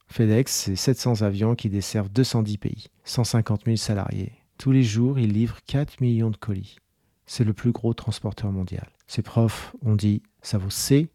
FedEx, 0.08 0.52
c'est 0.52 0.74
700 0.74 1.22
avions 1.22 1.54
qui 1.54 1.68
desservent 1.68 2.10
210 2.10 2.58
pays, 2.58 2.88
150 3.04 3.66
000 3.66 3.76
salariés. 3.76 4.32
Tous 4.58 4.72
les 4.72 4.82
jours, 4.82 5.20
ils 5.20 5.32
livrent 5.32 5.60
4 5.68 6.00
millions 6.00 6.30
de 6.30 6.36
colis. 6.36 6.78
C'est 7.26 7.44
le 7.44 7.52
plus 7.52 7.70
gros 7.70 7.94
transporteur 7.94 8.50
mondial. 8.50 8.88
Ses 9.06 9.22
profs 9.22 9.72
ont 9.82 9.94
dit 9.94 10.24
ça 10.42 10.58
vaut 10.58 10.68
C 10.68 11.10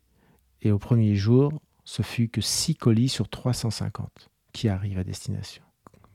Et 0.61 0.71
au 0.71 0.79
premier 0.79 1.17
jour, 1.17 1.51
ce 1.89 2.03
fut 2.03 2.27
que 2.27 2.39
6 2.39 2.75
colis 2.75 3.09
sur 3.09 3.27
350 3.27 4.29
qui 4.53 4.69
arrivent 4.69 4.99
à 4.99 5.03
destination. 5.03 5.63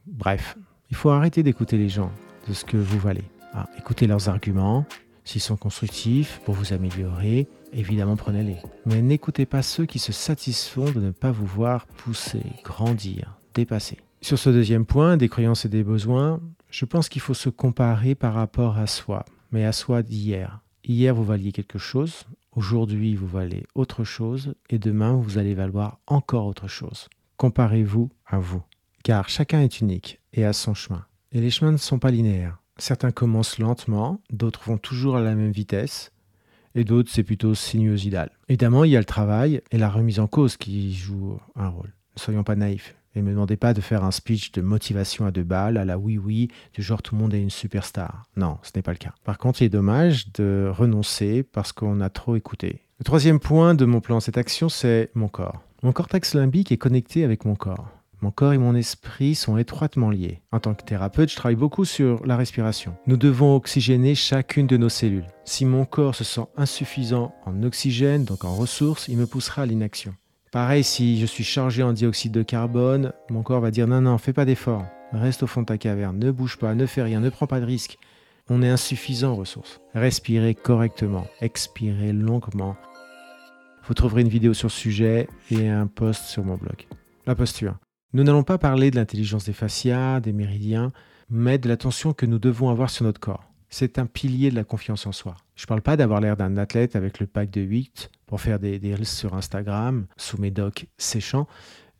Bref, 0.06 0.56
il 0.90 0.96
faut 0.96 1.10
arrêter 1.10 1.42
d'écouter 1.42 1.76
les 1.76 1.88
gens 1.88 2.12
de 2.46 2.52
ce 2.52 2.64
que 2.64 2.76
vous 2.76 3.00
valez. 3.00 3.24
Ah, 3.52 3.68
écoutez 3.76 4.06
leurs 4.06 4.28
arguments, 4.28 4.86
s'ils 5.24 5.40
sont 5.40 5.56
constructifs 5.56 6.40
pour 6.44 6.54
vous 6.54 6.72
améliorer, 6.72 7.48
évidemment 7.72 8.14
prenez-les. 8.14 8.58
Mais 8.86 9.02
n'écoutez 9.02 9.46
pas 9.46 9.62
ceux 9.62 9.84
qui 9.84 9.98
se 9.98 10.12
satisfont 10.12 10.92
de 10.92 11.00
ne 11.00 11.10
pas 11.10 11.32
vous 11.32 11.46
voir 11.46 11.88
pousser, 11.88 12.44
grandir, 12.62 13.40
dépasser. 13.52 13.98
Sur 14.20 14.38
ce 14.38 14.50
deuxième 14.50 14.86
point, 14.86 15.16
des 15.16 15.28
croyances 15.28 15.64
et 15.64 15.68
des 15.68 15.82
besoins, 15.82 16.40
je 16.70 16.84
pense 16.84 17.08
qu'il 17.08 17.20
faut 17.20 17.34
se 17.34 17.48
comparer 17.48 18.14
par 18.14 18.34
rapport 18.34 18.78
à 18.78 18.86
soi, 18.86 19.24
mais 19.50 19.64
à 19.64 19.72
soi 19.72 20.04
d'hier. 20.04 20.60
Hier, 20.84 21.16
vous 21.16 21.24
valiez 21.24 21.50
quelque 21.50 21.78
chose, 21.78 22.26
aujourd'hui, 22.56 23.14
vous 23.14 23.26
valez 23.26 23.64
autre 23.74 24.04
chose, 24.04 24.54
et 24.70 24.78
demain, 24.78 25.14
vous 25.14 25.38
allez 25.38 25.54
valoir 25.54 25.98
encore 26.06 26.46
autre 26.46 26.68
chose. 26.68 27.08
Comparez-vous 27.36 28.10
à 28.26 28.38
vous, 28.38 28.62
car 29.02 29.28
chacun 29.28 29.60
est 29.60 29.80
unique 29.80 30.20
et 30.32 30.44
a 30.44 30.52
son 30.52 30.74
chemin. 30.74 31.04
Et 31.32 31.40
les 31.40 31.50
chemins 31.50 31.72
ne 31.72 31.76
sont 31.76 31.98
pas 31.98 32.10
linéaires. 32.10 32.58
Certains 32.76 33.12
commencent 33.12 33.58
lentement, 33.58 34.20
d'autres 34.30 34.64
vont 34.64 34.78
toujours 34.78 35.16
à 35.16 35.22
la 35.22 35.34
même 35.34 35.52
vitesse, 35.52 36.12
et 36.74 36.84
d'autres 36.84 37.10
c'est 37.12 37.22
plutôt 37.22 37.54
sinuosidal. 37.54 38.30
Évidemment, 38.48 38.84
il 38.84 38.90
y 38.90 38.96
a 38.96 39.00
le 39.00 39.04
travail 39.04 39.60
et 39.70 39.78
la 39.78 39.90
remise 39.90 40.20
en 40.20 40.26
cause 40.26 40.56
qui 40.56 40.92
jouent 40.94 41.38
un 41.54 41.68
rôle. 41.68 41.92
Ne 42.16 42.20
soyons 42.20 42.44
pas 42.44 42.56
naïfs. 42.56 42.94
Et 43.14 43.20
ne 43.22 43.26
me 43.26 43.30
demandez 43.30 43.56
pas 43.56 43.74
de 43.74 43.80
faire 43.80 44.04
un 44.04 44.10
speech 44.10 44.52
de 44.52 44.60
motivation 44.60 45.26
à 45.26 45.30
deux 45.30 45.44
balles, 45.44 45.76
à 45.76 45.84
la 45.84 45.98
oui-oui, 45.98 46.48
du 46.72 46.82
genre 46.82 47.02
tout 47.02 47.14
le 47.14 47.20
monde 47.20 47.34
est 47.34 47.40
une 47.40 47.50
superstar. 47.50 48.24
Non, 48.36 48.58
ce 48.62 48.70
n'est 48.74 48.82
pas 48.82 48.92
le 48.92 48.98
cas. 48.98 49.14
Par 49.24 49.38
contre, 49.38 49.62
il 49.62 49.66
est 49.66 49.68
dommage 49.70 50.32
de 50.32 50.70
renoncer 50.70 51.42
parce 51.42 51.72
qu'on 51.72 52.00
a 52.00 52.10
trop 52.10 52.36
écouté. 52.36 52.80
Le 52.98 53.04
troisième 53.04 53.40
point 53.40 53.74
de 53.74 53.84
mon 53.84 54.00
plan 54.00 54.20
cette 54.20 54.38
action, 54.38 54.68
c'est 54.68 55.10
mon 55.14 55.28
corps. 55.28 55.62
Mon 55.82 55.92
cortex 55.92 56.34
limbique 56.34 56.72
est 56.72 56.78
connecté 56.78 57.24
avec 57.24 57.44
mon 57.44 57.54
corps. 57.54 57.88
Mon 58.24 58.30
corps 58.30 58.54
et 58.54 58.58
mon 58.58 58.74
esprit 58.74 59.34
sont 59.34 59.58
étroitement 59.58 60.08
liés. 60.08 60.40
En 60.50 60.58
tant 60.58 60.72
que 60.74 60.82
thérapeute, 60.82 61.30
je 61.30 61.36
travaille 61.36 61.56
beaucoup 61.56 61.84
sur 61.84 62.24
la 62.24 62.38
respiration. 62.38 62.96
Nous 63.06 63.18
devons 63.18 63.54
oxygéner 63.54 64.14
chacune 64.14 64.66
de 64.66 64.78
nos 64.78 64.88
cellules. 64.88 65.26
Si 65.44 65.66
mon 65.66 65.84
corps 65.84 66.14
se 66.14 66.24
sent 66.24 66.46
insuffisant 66.56 67.34
en 67.44 67.62
oxygène, 67.62 68.24
donc 68.24 68.44
en 68.44 68.54
ressources, 68.54 69.08
il 69.08 69.18
me 69.18 69.26
poussera 69.26 69.62
à 69.62 69.66
l'inaction. 69.66 70.14
Pareil, 70.54 70.84
si 70.84 71.18
je 71.18 71.26
suis 71.26 71.42
chargé 71.42 71.82
en 71.82 71.92
dioxyde 71.92 72.30
de 72.30 72.44
carbone, 72.44 73.12
mon 73.28 73.42
corps 73.42 73.60
va 73.60 73.72
dire 73.72 73.88
non, 73.88 74.00
non, 74.00 74.18
fais 74.18 74.32
pas 74.32 74.44
d'effort. 74.44 74.86
Reste 75.10 75.42
au 75.42 75.48
fond 75.48 75.62
de 75.62 75.66
ta 75.66 75.78
caverne, 75.78 76.16
ne 76.16 76.30
bouge 76.30 76.58
pas, 76.58 76.76
ne 76.76 76.86
fais 76.86 77.02
rien, 77.02 77.18
ne 77.18 77.28
prends 77.28 77.48
pas 77.48 77.58
de 77.58 77.64
risques. 77.64 77.98
On 78.48 78.62
est 78.62 78.68
insuffisant 78.68 79.32
en 79.32 79.34
ressources. 79.34 79.80
Respirez 79.94 80.54
correctement, 80.54 81.26
expirez 81.40 82.12
longuement. 82.12 82.76
Vous 83.88 83.94
trouverez 83.94 84.20
une 84.20 84.28
vidéo 84.28 84.54
sur 84.54 84.68
le 84.68 84.74
sujet 84.74 85.26
et 85.50 85.68
un 85.68 85.88
post 85.88 86.26
sur 86.26 86.44
mon 86.44 86.54
blog. 86.56 86.86
La 87.26 87.34
posture. 87.34 87.76
Nous 88.12 88.22
n'allons 88.22 88.44
pas 88.44 88.56
parler 88.56 88.92
de 88.92 88.96
l'intelligence 88.96 89.46
des 89.46 89.52
fascias, 89.52 90.20
des 90.20 90.32
méridiens, 90.32 90.92
mais 91.30 91.58
de 91.58 91.68
l'attention 91.68 92.12
que 92.12 92.26
nous 92.26 92.38
devons 92.38 92.70
avoir 92.70 92.90
sur 92.90 93.04
notre 93.04 93.18
corps. 93.18 93.50
C'est 93.70 93.98
un 93.98 94.06
pilier 94.06 94.50
de 94.50 94.54
la 94.54 94.62
confiance 94.62 95.04
en 95.04 95.10
soi. 95.10 95.34
Je 95.56 95.64
ne 95.64 95.66
parle 95.66 95.82
pas 95.82 95.96
d'avoir 95.96 96.20
l'air 96.20 96.36
d'un 96.36 96.56
athlète 96.58 96.94
avec 96.94 97.18
le 97.18 97.26
pack 97.26 97.50
de 97.50 97.60
8 97.60 98.12
pour 98.26 98.40
faire 98.40 98.58
des, 98.58 98.78
reels 98.78 99.06
sur 99.06 99.34
Instagram 99.34 100.06
sous 100.16 100.40
mes 100.40 100.50
docks 100.50 100.86
séchants. 100.98 101.46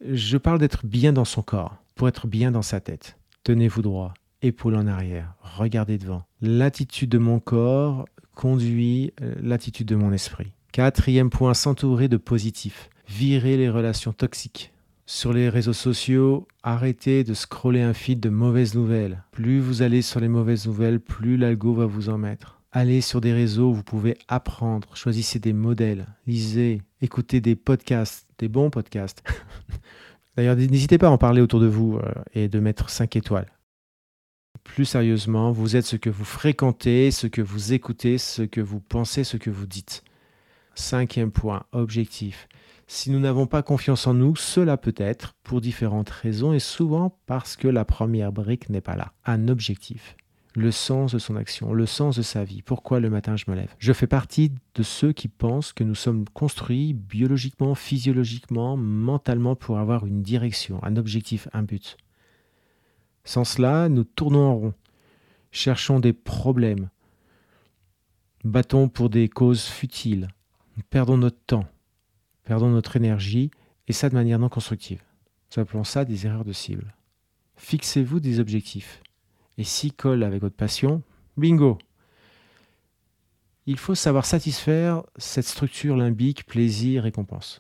Je 0.09 0.37
parle 0.37 0.59
d'être 0.59 0.85
bien 0.87 1.13
dans 1.13 1.25
son 1.25 1.43
corps, 1.43 1.77
pour 1.95 2.09
être 2.09 2.27
bien 2.27 2.51
dans 2.51 2.63
sa 2.63 2.81
tête. 2.81 3.17
Tenez-vous 3.43 3.83
droit, 3.83 4.15
épaule 4.43 4.77
en 4.77 4.87
arrière, 4.87 5.35
regardez 5.41 5.99
devant. 5.99 6.25
L'attitude 6.41 7.11
de 7.11 7.19
mon 7.19 7.41
corps 7.41 8.07
conduit 8.35 9.13
euh, 9.23 9.35
l'attitude 9.41 9.87
de 9.87 9.97
mon 9.97 10.13
esprit. 10.13 10.53
Quatrième 10.73 11.31
point, 11.31 11.55
s'entourer 11.55 12.09
de 12.09 12.17
positifs. 12.17 12.91
Virer 13.09 13.57
les 13.57 13.71
relations 13.71 14.13
toxiques. 14.13 14.73
Sur 15.07 15.35
les 15.35 15.51
réseaux 15.51 15.75
sociaux, 15.75 16.49
arrêtez 16.63 17.25
de 17.25 17.35
scroller 17.35 17.83
un 17.83 17.93
feed 17.93 18.21
de 18.21 18.31
mauvaises 18.31 18.75
nouvelles. 18.75 19.23
Plus 19.33 19.61
vous 19.61 19.83
allez 19.83 20.01
sur 20.01 20.19
les 20.19 20.29
mauvaises 20.29 20.67
nouvelles, 20.67 20.99
plus 20.99 21.37
l'algo 21.37 21.75
va 21.75 21.85
vous 21.85 22.09
en 22.09 22.17
mettre. 22.17 22.61
Allez 22.77 23.03
sur 23.03 23.21
des 23.21 23.33
réseaux 23.33 23.73
vous 23.73 23.85
pouvez 23.85 24.19
apprendre, 24.27 24.97
choisissez 24.97 25.39
des 25.39 25.53
modèles, 25.53 26.07
lisez, 26.27 26.83
écoutez 27.01 27.41
des 27.41 27.55
podcasts, 27.55 28.27
des 28.39 28.49
bons 28.49 28.69
podcasts. 28.69 29.23
D'ailleurs, 30.37 30.57
n'hésitez 30.57 30.99
pas 30.99 31.07
à 31.07 31.11
en 31.11 31.17
parler 31.17 31.41
autour 31.41 31.61
de 31.61 31.69
vous 31.69 31.99
euh, 31.99 32.13
et 32.35 32.49
de 32.49 32.59
mettre 32.59 32.91
5 32.91 33.15
étoiles. 33.15 33.47
Plus 34.65 34.87
sérieusement, 34.87 35.53
vous 35.53 35.77
êtes 35.77 35.87
ce 35.87 35.95
que 35.95 36.11
vous 36.11 36.25
fréquentez, 36.25 37.13
ce 37.13 37.29
que 37.29 37.43
vous 37.43 37.73
écoutez, 37.75 38.19
ce 38.19 38.43
que 38.43 38.61
vous 38.61 38.81
pensez, 38.81 39.23
ce 39.23 39.37
que 39.37 39.51
vous 39.51 39.67
dites. 39.67 40.03
Cinquième 40.75 41.31
point, 41.31 41.67
objectif. 41.71 42.49
Si 42.89 43.13
nous 43.13 43.21
n'avons 43.21 43.47
pas 43.47 43.63
confiance 43.63 44.09
en 44.09 44.15
nous, 44.15 44.35
cela 44.35 44.77
peut 44.79 44.97
être 44.97 45.37
pour 45.45 45.61
différentes 45.61 46.11
raisons 46.11 46.53
et 46.53 46.59
souvent 46.59 47.21
parce 47.27 47.55
que 47.55 47.69
la 47.69 47.85
première 47.85 48.33
brique 48.33 48.69
n'est 48.69 48.81
pas 48.81 48.97
là. 48.97 49.13
Un 49.25 49.47
objectif. 49.47 50.17
Le 50.57 50.71
sens 50.71 51.13
de 51.13 51.19
son 51.19 51.35
action, 51.35 51.73
le 51.73 51.85
sens 51.85 52.17
de 52.17 52.23
sa 52.23 52.45
vie. 52.45 52.63
Pourquoi 52.63 53.01
le 53.01 53.11
matin 53.11 53.35
je 53.37 53.47
me 53.49 53.57
lève? 53.57 53.75
Je 53.79 53.93
fais 53.93 54.07
partie 54.07 54.53
de 54.77 54.83
ceux 54.85 55.13
qui 55.13 55.27
pensent 55.27 55.73
que 55.73 55.83
nous 55.83 55.97
sommes 55.97 56.29
construits 56.29 56.93
biologiquement, 56.93 57.75
physiologiquement, 57.75 58.77
mentalement 58.77 59.57
pour 59.57 59.79
avoir 59.79 60.07
une 60.07 60.23
direction, 60.23 60.83
un 60.85 60.97
objectif, 60.97 61.49
un 61.53 61.65
but. 61.65 61.97
Sans 63.25 63.45
cela, 63.45 63.89
nous 63.89 64.05
tournons 64.05 64.47
en 64.47 64.55
rond, 64.55 64.75
cherchons 65.51 65.99
des 65.99 66.13
problèmes, 66.13 66.89
battons 68.45 68.89
pour 68.89 69.11
des 69.11 69.29
causes 69.29 69.65
futiles, 69.65 70.29
perdons 70.91 71.17
notre 71.17 71.43
temps, 71.47 71.67
perdons 72.45 72.69
notre 72.69 72.97
énergie, 72.97 73.51
et 73.89 73.93
ça 73.93 74.09
de 74.09 74.15
manière 74.15 74.39
non 74.39 74.49
constructive. 74.49 75.03
Nous 75.57 75.63
appelons 75.63 75.85
ça 75.85 76.05
des 76.05 76.27
erreurs 76.27 76.45
de 76.45 76.53
cible. 76.53 76.95
Fixez-vous 77.57 78.21
des 78.21 78.39
objectifs. 78.41 79.01
Et 79.59 79.65
s'ils 79.65 79.93
collent 79.93 80.25
avec 80.25 80.41
votre 80.41 80.57
passion, 80.57 81.03
bingo 81.37 81.79
Il 83.67 83.79
faut 83.79 83.95
savoir 83.95 84.27
satisfaire 84.27 85.03
cette 85.17 85.47
structure 85.47 85.97
limbique 85.97 86.47
plaisir-récompense. 86.47 87.59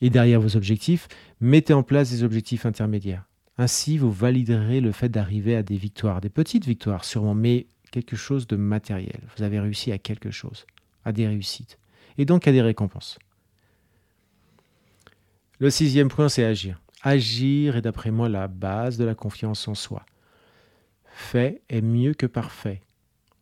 Et 0.00 0.10
derrière 0.10 0.40
vos 0.40 0.56
objectifs, 0.56 1.08
mettez 1.40 1.72
en 1.72 1.84
place 1.84 2.10
des 2.10 2.24
objectifs 2.24 2.66
intermédiaires. 2.66 3.24
Ainsi, 3.58 3.98
vous 3.98 4.10
validerez 4.10 4.80
le 4.80 4.92
fait 4.92 5.08
d'arriver 5.08 5.54
à 5.54 5.62
des 5.62 5.76
victoires, 5.76 6.20
des 6.20 6.30
petites 6.30 6.66
victoires 6.66 7.04
sûrement, 7.04 7.34
mais 7.34 7.66
quelque 7.92 8.16
chose 8.16 8.46
de 8.46 8.56
matériel. 8.56 9.20
Vous 9.36 9.44
avez 9.44 9.60
réussi 9.60 9.92
à 9.92 9.98
quelque 9.98 10.30
chose, 10.30 10.66
à 11.04 11.12
des 11.12 11.28
réussites, 11.28 11.78
et 12.18 12.24
donc 12.24 12.48
à 12.48 12.52
des 12.52 12.62
récompenses. 12.62 13.18
Le 15.58 15.70
sixième 15.70 16.08
point, 16.08 16.28
c'est 16.28 16.44
agir. 16.44 16.80
Agir 17.02 17.76
est 17.76 17.82
d'après 17.82 18.10
moi 18.10 18.28
la 18.28 18.48
base 18.48 18.96
de 18.96 19.04
la 19.04 19.14
confiance 19.14 19.68
en 19.68 19.74
soi. 19.74 20.04
Fait 21.12 21.62
est 21.68 21.82
mieux 21.82 22.14
que 22.14 22.26
parfait. 22.26 22.82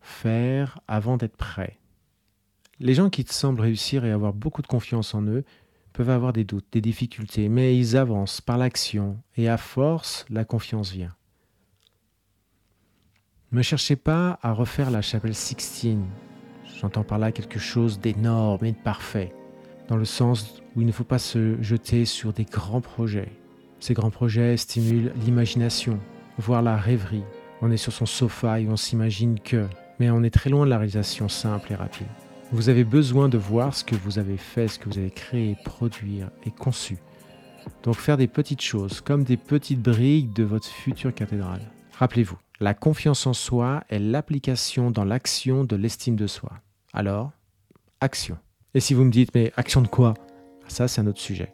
Faire 0.01 0.81
avant 0.89 1.17
d'être 1.17 1.37
prêt. 1.37 1.79
Les 2.79 2.95
gens 2.95 3.11
qui 3.11 3.25
semblent 3.29 3.61
réussir 3.61 4.05
et 4.05 4.11
avoir 4.11 4.33
beaucoup 4.33 4.63
de 4.63 4.67
confiance 4.67 5.15
en 5.15 5.23
eux 5.23 5.45
peuvent 5.93 6.11
avoir 6.11 6.33
des 6.33 6.45
doutes, 6.45 6.67
des 6.73 6.81
difficultés, 6.81 7.49
mais 7.49 7.77
ils 7.77 7.97
avancent 7.97 8.41
par 8.41 8.59
l'action 8.59 9.19
et 9.37 9.49
à 9.49 9.57
force, 9.57 10.25
la 10.31 10.45
confiance 10.45 10.93
vient. 10.93 11.15
Ne 13.53 13.63
cherchez 13.63 13.97
pas 13.97 14.39
à 14.43 14.53
refaire 14.53 14.91
la 14.91 15.03
chapelle 15.03 15.35
Sixtine. 15.35 16.07
J'entends 16.81 17.05
par 17.05 17.19
là 17.19 17.33
quelque 17.33 17.59
chose 17.59 17.99
d'énorme 17.99 18.65
et 18.65 18.73
de 18.73 18.77
parfait 18.77 19.35
dans 19.91 19.97
le 19.97 20.05
sens 20.05 20.63
où 20.77 20.81
il 20.81 20.87
ne 20.87 20.93
faut 20.93 21.05
pas 21.05 21.19
se 21.19 21.61
jeter 21.61 22.05
sur 22.05 22.33
des 22.33 22.45
grands 22.45 22.81
projets. 22.81 23.33
Ces 23.81 23.93
grands 23.93 24.11
projets 24.11 24.57
stimulent 24.57 25.13
l'imagination, 25.17 25.99
voire 26.39 26.63
la 26.63 26.77
rêverie. 26.77 27.25
On 27.63 27.71
est 27.71 27.77
sur 27.77 27.93
son 27.93 28.07
sofa 28.07 28.61
et 28.61 28.69
on 28.69 28.77
s'imagine 28.77 29.39
que, 29.39 29.67
mais 29.99 30.11
on 30.11 30.23
est 30.23 30.31
très 30.31 30.49
loin 30.49 30.65
de 30.65 30.71
la 30.71 30.79
réalisation 30.79 31.29
simple 31.29 31.73
et 31.73 31.75
rapide. 31.75 32.07
Vous 32.53 32.71
avez 32.71 32.85
besoin 32.85 33.29
de 33.29 33.37
voir 33.37 33.75
ce 33.75 33.85
que 33.85 33.95
vous 33.95 34.19
avez 34.19 34.39
fait, 34.39 34.67
ce 34.67 34.79
que 34.79 34.89
vous 34.89 34.99
avez 34.99 35.11
créé, 35.11 35.57
produire 35.65 36.31
et 36.45 36.51
conçu. 36.51 36.97
Donc 37.83 37.97
faire 37.97 38.17
des 38.17 38.29
petites 38.29 38.63
choses, 38.63 39.03
comme 39.03 39.25
des 39.25 39.37
petites 39.37 39.83
briques 39.83 40.33
de 40.33 40.43
votre 40.43 40.67
future 40.67 41.15
cathédrale. 41.15 41.61
Rappelez-vous, 41.99 42.39
la 42.61 42.73
confiance 42.73 43.27
en 43.27 43.35
soi 43.35 43.85
est 43.91 43.99
l'application 43.99 44.91
dans 44.91 45.05
l'action 45.05 45.65
de 45.65 45.77
l'estime 45.77 46.17
de 46.17 46.27
soi. 46.27 46.53
Alors, 46.95 47.31
action. 48.01 48.39
Et 48.73 48.81
si 48.81 48.95
vous 48.95 49.05
me 49.05 49.11
dites, 49.11 49.35
mais 49.35 49.53
action 49.57 49.83
de 49.83 49.89
quoi? 49.89 50.15
Ça, 50.67 50.89
c'est 50.89 51.03
un 51.03 51.07
autre 51.07 51.21
sujet. 51.21 51.53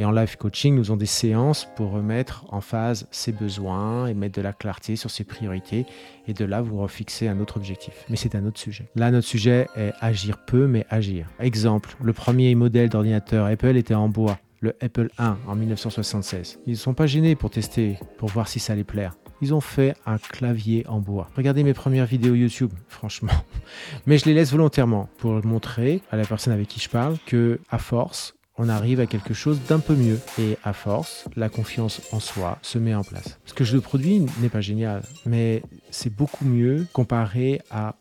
Et 0.00 0.04
en 0.04 0.12
life 0.12 0.36
coaching, 0.36 0.76
nous 0.76 0.90
avons 0.90 0.96
des 0.96 1.06
séances 1.06 1.66
pour 1.74 1.90
remettre 1.90 2.46
en 2.50 2.60
phase 2.60 3.08
ses 3.10 3.32
besoins 3.32 4.06
et 4.06 4.14
mettre 4.14 4.36
de 4.36 4.42
la 4.42 4.52
clarté 4.52 4.94
sur 4.94 5.10
ses 5.10 5.24
priorités. 5.24 5.86
Et 6.28 6.34
de 6.34 6.44
là, 6.44 6.62
vous 6.62 6.78
refixer 6.78 7.26
un 7.26 7.40
autre 7.40 7.56
objectif. 7.56 8.04
Mais 8.08 8.14
c'est 8.14 8.36
un 8.36 8.46
autre 8.46 8.60
sujet. 8.60 8.88
Là, 8.94 9.10
notre 9.10 9.26
sujet 9.26 9.66
est 9.76 9.92
agir 10.00 10.38
peu, 10.46 10.68
mais 10.68 10.86
agir. 10.88 11.26
Exemple, 11.40 11.96
le 12.00 12.12
premier 12.12 12.54
modèle 12.54 12.90
d'ordinateur 12.90 13.46
Apple 13.46 13.76
était 13.76 13.94
en 13.94 14.08
bois, 14.08 14.38
le 14.60 14.76
Apple 14.80 15.08
1 15.18 15.36
en 15.48 15.56
1976. 15.56 16.60
Ils 16.66 16.74
ne 16.74 16.76
sont 16.76 16.94
pas 16.94 17.08
gênés 17.08 17.34
pour 17.34 17.50
tester, 17.50 17.98
pour 18.18 18.28
voir 18.28 18.46
si 18.46 18.60
ça 18.60 18.74
allait 18.74 18.84
plaire. 18.84 19.16
Ils 19.40 19.52
ont 19.52 19.60
fait 19.60 19.96
un 20.06 20.18
clavier 20.18 20.86
en 20.86 21.00
bois. 21.00 21.28
Regardez 21.36 21.64
mes 21.64 21.74
premières 21.74 22.06
vidéos 22.06 22.34
YouTube, 22.34 22.72
franchement. 22.86 23.32
Mais 24.06 24.16
je 24.18 24.26
les 24.26 24.34
laisse 24.34 24.52
volontairement 24.52 25.08
pour 25.18 25.44
montrer 25.44 26.02
à 26.12 26.16
la 26.16 26.24
personne 26.24 26.52
avec 26.52 26.68
qui 26.68 26.78
je 26.78 26.88
parle 26.88 27.16
que, 27.26 27.60
à 27.70 27.78
force, 27.78 28.37
on 28.58 28.68
arrive 28.68 29.00
à 29.00 29.06
quelque 29.06 29.34
chose 29.34 29.60
d'un 29.68 29.78
peu 29.78 29.94
mieux. 29.94 30.20
Et 30.38 30.58
à 30.64 30.72
force, 30.72 31.24
la 31.36 31.48
confiance 31.48 32.02
en 32.12 32.20
soi 32.20 32.58
se 32.62 32.78
met 32.78 32.94
en 32.94 33.04
place. 33.04 33.38
Ce 33.46 33.54
que 33.54 33.64
je 33.64 33.78
produis 33.78 34.26
n'est 34.40 34.48
pas 34.48 34.60
génial, 34.60 35.02
mais 35.24 35.62
c'est 35.90 36.14
beaucoup 36.14 36.44
mieux 36.44 36.86
comparé 36.92 37.62
à 37.70 37.94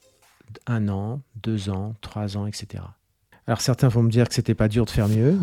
un 0.66 0.90
an, 0.90 1.22
deux 1.36 1.70
ans, 1.70 1.94
trois 2.02 2.36
ans, 2.38 2.48
etc. 2.48 2.84
Alors 3.46 3.62
certains 3.62 3.88
vont 3.88 4.04
me 4.04 4.10
dire 4.10 4.28
que 4.28 4.34
c'était 4.34 4.56
pas 4.56 4.68
dur 4.68 4.86
de 4.86 4.90
faire 4.90 5.08
mieux. 5.08 5.38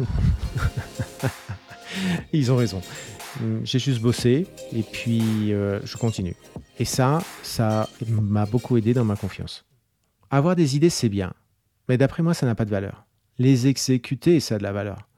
Ils 2.33 2.51
ont 2.53 2.57
raison. 2.57 2.83
J'ai 3.63 3.79
juste 3.79 4.01
bossé 4.01 4.47
et 4.73 4.83
puis 4.83 5.53
euh, 5.53 5.81
je 5.85 5.97
continue. 5.97 6.37
Et 6.79 6.85
ça, 6.85 7.23
ça 7.43 7.89
m'a 8.07 8.47
beaucoup 8.47 8.77
aidé 8.77 8.95
dans 8.95 9.05
ma 9.05 9.17
confiance. 9.17 9.65
Avoir 10.31 10.57
des 10.57 10.77
idées, 10.77 10.91
c'est 10.91 11.09
bien. 11.09 11.33
Mais 11.89 11.99
d'après 11.99 12.23
moi, 12.23 12.35
ça 12.35 12.47
n'a 12.47 12.55
pas 12.55 12.65
de 12.65 12.71
valeur. 12.71 13.07
Les 13.39 13.67
exécuter, 13.67 14.39
ça 14.41 14.57
a 14.57 14.59
de 14.59 14.63
la 14.63 14.73
valeur. 14.73 15.09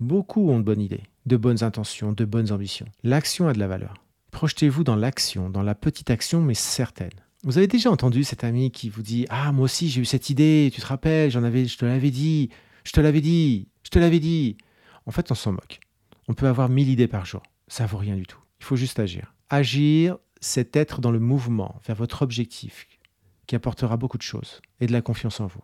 Beaucoup 0.00 0.50
ont 0.50 0.58
de 0.58 0.64
bonnes 0.64 0.80
idées, 0.80 1.02
de 1.26 1.36
bonnes 1.36 1.62
intentions, 1.62 2.12
de 2.12 2.24
bonnes 2.24 2.52
ambitions. 2.52 2.86
L'action 3.02 3.48
a 3.48 3.52
de 3.52 3.58
la 3.58 3.68
valeur. 3.68 3.94
Projetez-vous 4.30 4.84
dans 4.84 4.96
l'action, 4.96 5.50
dans 5.50 5.62
la 5.62 5.74
petite 5.74 6.10
action, 6.10 6.40
mais 6.40 6.54
certaine. 6.54 7.10
Vous 7.44 7.58
avez 7.58 7.66
déjà 7.66 7.90
entendu 7.90 8.24
cet 8.24 8.44
ami 8.44 8.70
qui 8.70 8.88
vous 8.88 9.02
dit 9.02 9.26
Ah, 9.28 9.52
moi 9.52 9.64
aussi 9.64 9.88
j'ai 9.88 10.00
eu 10.00 10.04
cette 10.04 10.30
idée, 10.30 10.70
tu 10.72 10.80
te 10.80 10.86
rappelles, 10.86 11.30
j'en 11.30 11.44
avais, 11.44 11.66
je 11.66 11.78
te 11.78 11.84
l'avais 11.84 12.10
dit, 12.10 12.50
je 12.84 12.92
te 12.92 13.00
l'avais 13.00 13.20
dit, 13.20 13.68
je 13.82 13.90
te 13.90 13.98
l'avais 13.98 14.20
dit. 14.20 14.56
En 15.06 15.10
fait, 15.10 15.30
on 15.30 15.34
s'en 15.34 15.52
moque. 15.52 15.80
On 16.28 16.34
peut 16.34 16.48
avoir 16.48 16.68
mille 16.68 16.88
idées 16.88 17.06
par 17.06 17.24
jour. 17.24 17.42
Ça 17.68 17.86
vaut 17.86 17.98
rien 17.98 18.16
du 18.16 18.26
tout. 18.26 18.40
Il 18.60 18.64
faut 18.64 18.76
juste 18.76 18.98
agir. 18.98 19.34
Agir, 19.48 20.16
c'est 20.40 20.74
être 20.76 21.00
dans 21.00 21.10
le 21.10 21.20
mouvement 21.20 21.80
vers 21.86 21.96
votre 21.96 22.22
objectif 22.22 22.88
qui 23.46 23.54
apportera 23.54 23.96
beaucoup 23.96 24.18
de 24.18 24.22
choses 24.22 24.60
et 24.80 24.86
de 24.86 24.92
la 24.92 25.02
confiance 25.02 25.40
en 25.40 25.46
vous. 25.46 25.62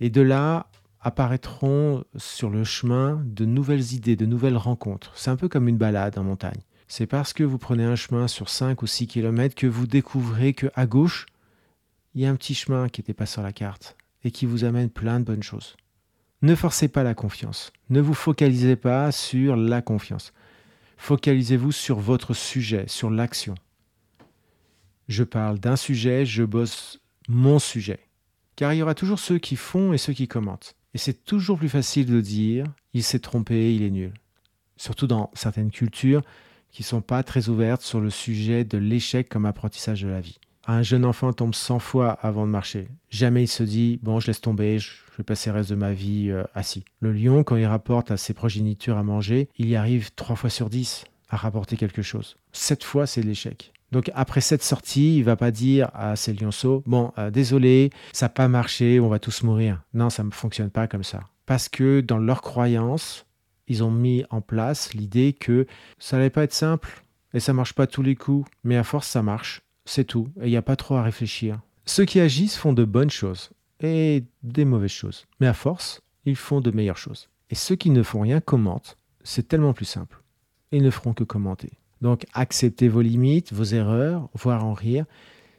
Et 0.00 0.08
de 0.08 0.22
là 0.22 0.70
apparaîtront 1.02 2.04
sur 2.16 2.48
le 2.48 2.64
chemin 2.64 3.22
de 3.24 3.44
nouvelles 3.44 3.92
idées, 3.92 4.16
de 4.16 4.26
nouvelles 4.26 4.56
rencontres. 4.56 5.12
C'est 5.16 5.30
un 5.30 5.36
peu 5.36 5.48
comme 5.48 5.68
une 5.68 5.76
balade 5.76 6.16
en 6.16 6.24
montagne. 6.24 6.62
C'est 6.86 7.06
parce 7.06 7.32
que 7.32 7.42
vous 7.42 7.58
prenez 7.58 7.84
un 7.84 7.96
chemin 7.96 8.28
sur 8.28 8.48
5 8.48 8.82
ou 8.82 8.86
6 8.86 9.06
km 9.08 9.54
que 9.54 9.66
vous 9.66 9.86
découvrez 9.86 10.52
que 10.52 10.68
à 10.74 10.86
gauche, 10.86 11.26
il 12.14 12.20
y 12.20 12.26
a 12.26 12.30
un 12.30 12.36
petit 12.36 12.54
chemin 12.54 12.88
qui 12.88 13.00
n'était 13.00 13.14
pas 13.14 13.26
sur 13.26 13.42
la 13.42 13.52
carte 13.52 13.96
et 14.24 14.30
qui 14.30 14.46
vous 14.46 14.64
amène 14.64 14.90
plein 14.90 15.18
de 15.18 15.24
bonnes 15.24 15.42
choses. 15.42 15.76
Ne 16.42 16.54
forcez 16.54 16.88
pas 16.88 17.02
la 17.02 17.14
confiance. 17.14 17.72
Ne 17.88 18.00
vous 18.00 18.14
focalisez 18.14 18.76
pas 18.76 19.10
sur 19.12 19.56
la 19.56 19.80
confiance. 19.80 20.32
Focalisez-vous 20.98 21.72
sur 21.72 21.98
votre 21.98 22.34
sujet, 22.34 22.84
sur 22.88 23.10
l'action. 23.10 23.54
Je 25.08 25.24
parle 25.24 25.58
d'un 25.58 25.76
sujet, 25.76 26.24
je 26.26 26.44
bosse 26.44 27.00
mon 27.28 27.58
sujet. 27.58 28.00
Car 28.54 28.72
il 28.72 28.78
y 28.78 28.82
aura 28.82 28.94
toujours 28.94 29.18
ceux 29.18 29.38
qui 29.38 29.56
font 29.56 29.92
et 29.92 29.98
ceux 29.98 30.12
qui 30.12 30.28
commentent. 30.28 30.76
Et 30.94 30.98
c'est 30.98 31.24
toujours 31.24 31.58
plus 31.58 31.68
facile 31.68 32.06
de 32.06 32.20
dire 32.20 32.64
il 32.92 33.02
s'est 33.02 33.18
trompé, 33.18 33.74
il 33.74 33.82
est 33.82 33.90
nul. 33.90 34.12
Surtout 34.76 35.06
dans 35.06 35.30
certaines 35.34 35.70
cultures 35.70 36.22
qui 36.70 36.82
ne 36.82 36.86
sont 36.86 37.02
pas 37.02 37.22
très 37.22 37.48
ouvertes 37.48 37.82
sur 37.82 38.00
le 38.00 38.10
sujet 38.10 38.64
de 38.64 38.78
l'échec 38.78 39.28
comme 39.28 39.46
apprentissage 39.46 40.02
de 40.02 40.08
la 40.08 40.20
vie. 40.20 40.38
Un 40.66 40.82
jeune 40.82 41.04
enfant 41.04 41.32
tombe 41.32 41.54
100 41.54 41.80
fois 41.80 42.12
avant 42.12 42.46
de 42.46 42.52
marcher. 42.52 42.88
Jamais 43.10 43.44
il 43.44 43.48
se 43.48 43.62
dit 43.62 43.98
bon, 44.02 44.20
je 44.20 44.28
laisse 44.28 44.40
tomber, 44.40 44.78
je 44.78 44.92
vais 45.18 45.24
passer 45.24 45.50
le 45.50 45.56
reste 45.56 45.70
de 45.70 45.74
ma 45.74 45.92
vie 45.92 46.30
euh, 46.30 46.44
assis. 46.54 46.84
Le 47.00 47.12
lion, 47.12 47.42
quand 47.42 47.56
il 47.56 47.66
rapporte 47.66 48.10
à 48.10 48.16
ses 48.16 48.32
progénitures 48.32 48.96
à 48.96 49.02
manger, 49.02 49.48
il 49.58 49.68
y 49.68 49.76
arrive 49.76 50.12
3 50.14 50.36
fois 50.36 50.50
sur 50.50 50.70
10 50.70 51.04
à 51.28 51.36
rapporter 51.36 51.76
quelque 51.76 52.02
chose. 52.02 52.36
7 52.52 52.84
fois, 52.84 53.06
c'est 53.06 53.22
l'échec. 53.22 53.72
Donc 53.92 54.10
après 54.14 54.40
cette 54.40 54.62
sortie, 54.62 55.18
il 55.18 55.22
va 55.22 55.36
pas 55.36 55.50
dire 55.50 55.90
à 55.94 56.16
ses 56.16 56.32
lionceaux, 56.32 56.82
bon, 56.86 57.12
euh, 57.18 57.30
désolé, 57.30 57.90
ça 58.12 58.26
n'a 58.26 58.30
pas 58.30 58.48
marché, 58.48 58.98
on 58.98 59.08
va 59.08 59.18
tous 59.18 59.42
mourir. 59.42 59.82
Non, 59.92 60.10
ça 60.10 60.24
ne 60.24 60.30
fonctionne 60.30 60.70
pas 60.70 60.88
comme 60.88 61.04
ça. 61.04 61.20
Parce 61.44 61.68
que 61.68 62.00
dans 62.00 62.18
leur 62.18 62.40
croyance, 62.40 63.26
ils 63.68 63.84
ont 63.84 63.90
mis 63.90 64.24
en 64.30 64.40
place 64.40 64.94
l'idée 64.94 65.34
que 65.34 65.66
ça 65.98 66.16
n'allait 66.16 66.30
pas 66.30 66.44
être 66.44 66.54
simple 66.54 67.02
et 67.34 67.40
ça 67.40 67.52
marche 67.52 67.74
pas 67.74 67.86
tous 67.86 68.02
les 68.02 68.16
coups, 68.16 68.50
mais 68.64 68.76
à 68.76 68.82
force 68.82 69.06
ça 69.06 69.22
marche. 69.22 69.60
C'est 69.84 70.04
tout, 70.04 70.28
et 70.40 70.46
il 70.46 70.50
n'y 70.50 70.56
a 70.56 70.62
pas 70.62 70.76
trop 70.76 70.94
à 70.94 71.02
réfléchir. 71.02 71.60
Ceux 71.84 72.04
qui 72.04 72.20
agissent 72.20 72.56
font 72.56 72.72
de 72.72 72.84
bonnes 72.84 73.10
choses 73.10 73.50
et 73.80 74.24
des 74.42 74.64
mauvaises 74.64 74.92
choses, 74.92 75.26
mais 75.40 75.48
à 75.48 75.54
force, 75.54 76.00
ils 76.24 76.36
font 76.36 76.60
de 76.60 76.70
meilleures 76.70 76.96
choses. 76.96 77.28
Et 77.50 77.56
ceux 77.56 77.74
qui 77.74 77.90
ne 77.90 78.02
font 78.02 78.20
rien 78.20 78.40
commentent, 78.40 78.96
c'est 79.24 79.48
tellement 79.48 79.72
plus 79.72 79.84
simple. 79.84 80.22
Ils 80.70 80.82
ne 80.82 80.90
feront 80.90 81.12
que 81.12 81.24
commenter. 81.24 81.72
Donc 82.02 82.26
acceptez 82.34 82.88
vos 82.88 83.00
limites, 83.00 83.52
vos 83.52 83.64
erreurs, 83.64 84.28
voire 84.34 84.66
en 84.66 84.74
rire. 84.74 85.06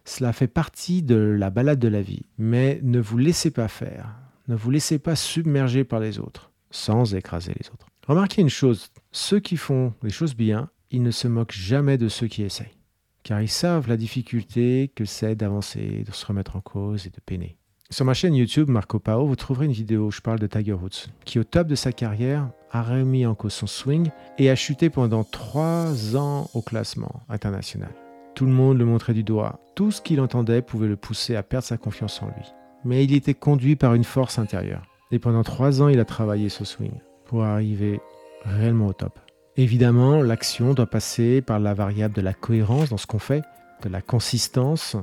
Cela 0.05 0.33
fait 0.33 0.47
partie 0.47 1.01
de 1.01 1.15
la 1.15 1.49
balade 1.49 1.79
de 1.79 1.87
la 1.87 2.01
vie. 2.01 2.25
Mais 2.37 2.79
ne 2.83 2.99
vous 2.99 3.17
laissez 3.17 3.49
pas 3.49 3.69
faire. 3.69 4.13
Ne 4.49 4.55
vous 4.55 4.69
laissez 4.69 4.99
pas 4.99 5.15
submerger 5.15 5.85
par 5.85 6.01
les 6.01 6.19
autres, 6.19 6.51
sans 6.69 7.15
écraser 7.15 7.53
les 7.59 7.69
autres. 7.69 7.87
Remarquez 8.07 8.41
une 8.41 8.49
chose, 8.49 8.89
ceux 9.13 9.39
qui 9.39 9.55
font 9.55 9.93
les 10.03 10.09
choses 10.09 10.35
bien, 10.35 10.69
ils 10.91 11.01
ne 11.01 11.11
se 11.11 11.29
moquent 11.29 11.53
jamais 11.53 11.97
de 11.97 12.09
ceux 12.09 12.27
qui 12.27 12.43
essayent. 12.43 12.77
Car 13.23 13.41
ils 13.41 13.47
savent 13.47 13.87
la 13.87 13.95
difficulté 13.95 14.91
que 14.93 15.05
c'est 15.05 15.35
d'avancer, 15.35 16.03
de 16.05 16.11
se 16.11 16.25
remettre 16.25 16.57
en 16.57 16.61
cause 16.61 17.07
et 17.07 17.09
de 17.09 17.21
peiner. 17.25 17.55
Sur 17.89 18.03
ma 18.03 18.13
chaîne 18.13 18.35
YouTube 18.35 18.67
Marco 18.69 18.99
Pao, 18.99 19.25
vous 19.25 19.37
trouverez 19.37 19.65
une 19.65 19.71
vidéo 19.71 20.07
où 20.07 20.11
je 20.11 20.19
parle 20.19 20.39
de 20.39 20.47
Tiger 20.47 20.73
Woods, 20.73 21.07
qui 21.23 21.39
au 21.39 21.45
top 21.45 21.67
de 21.67 21.75
sa 21.75 21.93
carrière 21.93 22.49
a 22.73 22.81
remis 22.81 23.25
en 23.25 23.35
cause 23.35 23.53
son 23.53 23.67
swing 23.67 24.09
et 24.37 24.49
a 24.49 24.55
chuté 24.55 24.89
pendant 24.89 25.23
trois 25.23 26.17
ans 26.17 26.49
au 26.53 26.61
classement 26.61 27.21
international. 27.29 27.91
Tout 28.35 28.45
le 28.45 28.51
monde 28.51 28.79
le 28.79 28.85
montrait 28.85 29.13
du 29.13 29.23
doigt. 29.23 29.59
Tout 29.75 29.91
ce 29.91 30.01
qu'il 30.01 30.19
entendait 30.19 30.63
pouvait 30.63 30.87
le 30.87 30.95
pousser 30.95 31.35
à 31.35 31.43
perdre 31.43 31.67
sa 31.67 31.77
confiance 31.77 32.21
en 32.23 32.27
lui. 32.27 32.51
Mais 32.83 33.03
il 33.03 33.13
était 33.13 33.35
conduit 33.35 33.75
par 33.75 33.93
une 33.93 34.03
force 34.03 34.39
intérieure. 34.39 34.83
Et 35.11 35.19
pendant 35.19 35.43
trois 35.43 35.83
ans, 35.83 35.87
il 35.87 35.99
a 35.99 36.05
travaillé 36.05 36.49
ce 36.49 36.65
swing 36.65 36.99
pour 37.25 37.43
arriver 37.43 38.01
réellement 38.43 38.87
au 38.87 38.93
top. 38.93 39.19
Évidemment, 39.55 40.23
l'action 40.23 40.73
doit 40.73 40.87
passer 40.87 41.43
par 41.43 41.59
la 41.59 41.75
variable 41.75 42.15
de 42.15 42.21
la 42.21 42.33
cohérence 42.33 42.89
dans 42.89 42.97
ce 42.97 43.05
qu'on 43.05 43.19
fait, 43.19 43.43
de 43.83 43.89
la 43.89 44.01
consistance 44.01 44.97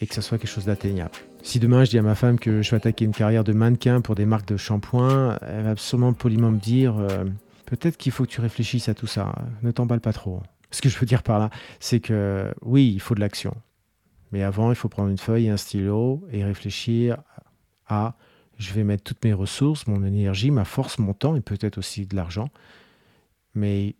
et 0.00 0.06
que 0.06 0.14
ça 0.14 0.22
soit 0.22 0.38
quelque 0.38 0.50
chose 0.50 0.66
d'atteignable. 0.66 1.12
Si 1.42 1.58
demain 1.58 1.84
je 1.84 1.90
dis 1.90 1.98
à 1.98 2.02
ma 2.02 2.14
femme 2.14 2.38
que 2.38 2.62
je 2.62 2.70
vais 2.70 2.76
attaquer 2.76 3.04
une 3.04 3.12
carrière 3.12 3.44
de 3.44 3.52
mannequin 3.52 4.00
pour 4.00 4.14
des 4.14 4.26
marques 4.26 4.48
de 4.48 4.56
shampoing, 4.56 5.38
elle 5.42 5.64
va 5.64 5.70
absolument 5.70 6.12
poliment 6.12 6.50
me 6.50 6.58
dire 6.58 6.98
euh, 6.98 7.24
peut-être 7.66 7.96
qu'il 7.96 8.12
faut 8.12 8.24
que 8.24 8.30
tu 8.30 8.40
réfléchisses 8.40 8.88
à 8.88 8.94
tout 8.94 9.06
ça, 9.06 9.34
ne 9.62 9.70
t'emballe 9.70 10.00
pas 10.00 10.12
trop. 10.12 10.42
Ce 10.70 10.82
que 10.82 10.88
je 10.88 10.98
veux 10.98 11.06
dire 11.06 11.22
par 11.22 11.38
là, 11.38 11.50
c'est 11.80 12.00
que 12.00 12.52
oui, 12.62 12.90
il 12.92 13.00
faut 13.00 13.14
de 13.14 13.20
l'action. 13.20 13.54
Mais 14.32 14.42
avant, 14.42 14.70
il 14.70 14.74
faut 14.74 14.88
prendre 14.88 15.08
une 15.08 15.18
feuille 15.18 15.46
et 15.46 15.50
un 15.50 15.56
stylo 15.56 16.26
et 16.32 16.44
réfléchir 16.44 17.18
à 17.86 18.16
je 18.58 18.72
vais 18.72 18.84
mettre 18.84 19.04
toutes 19.04 19.24
mes 19.24 19.32
ressources, 19.32 19.86
mon 19.86 20.02
énergie, 20.02 20.50
ma 20.50 20.64
force, 20.64 20.98
mon 20.98 21.12
temps 21.12 21.36
et 21.36 21.40
peut-être 21.40 21.78
aussi 21.78 22.06
de 22.06 22.16
l'argent. 22.16 22.48
Mais 23.54 23.96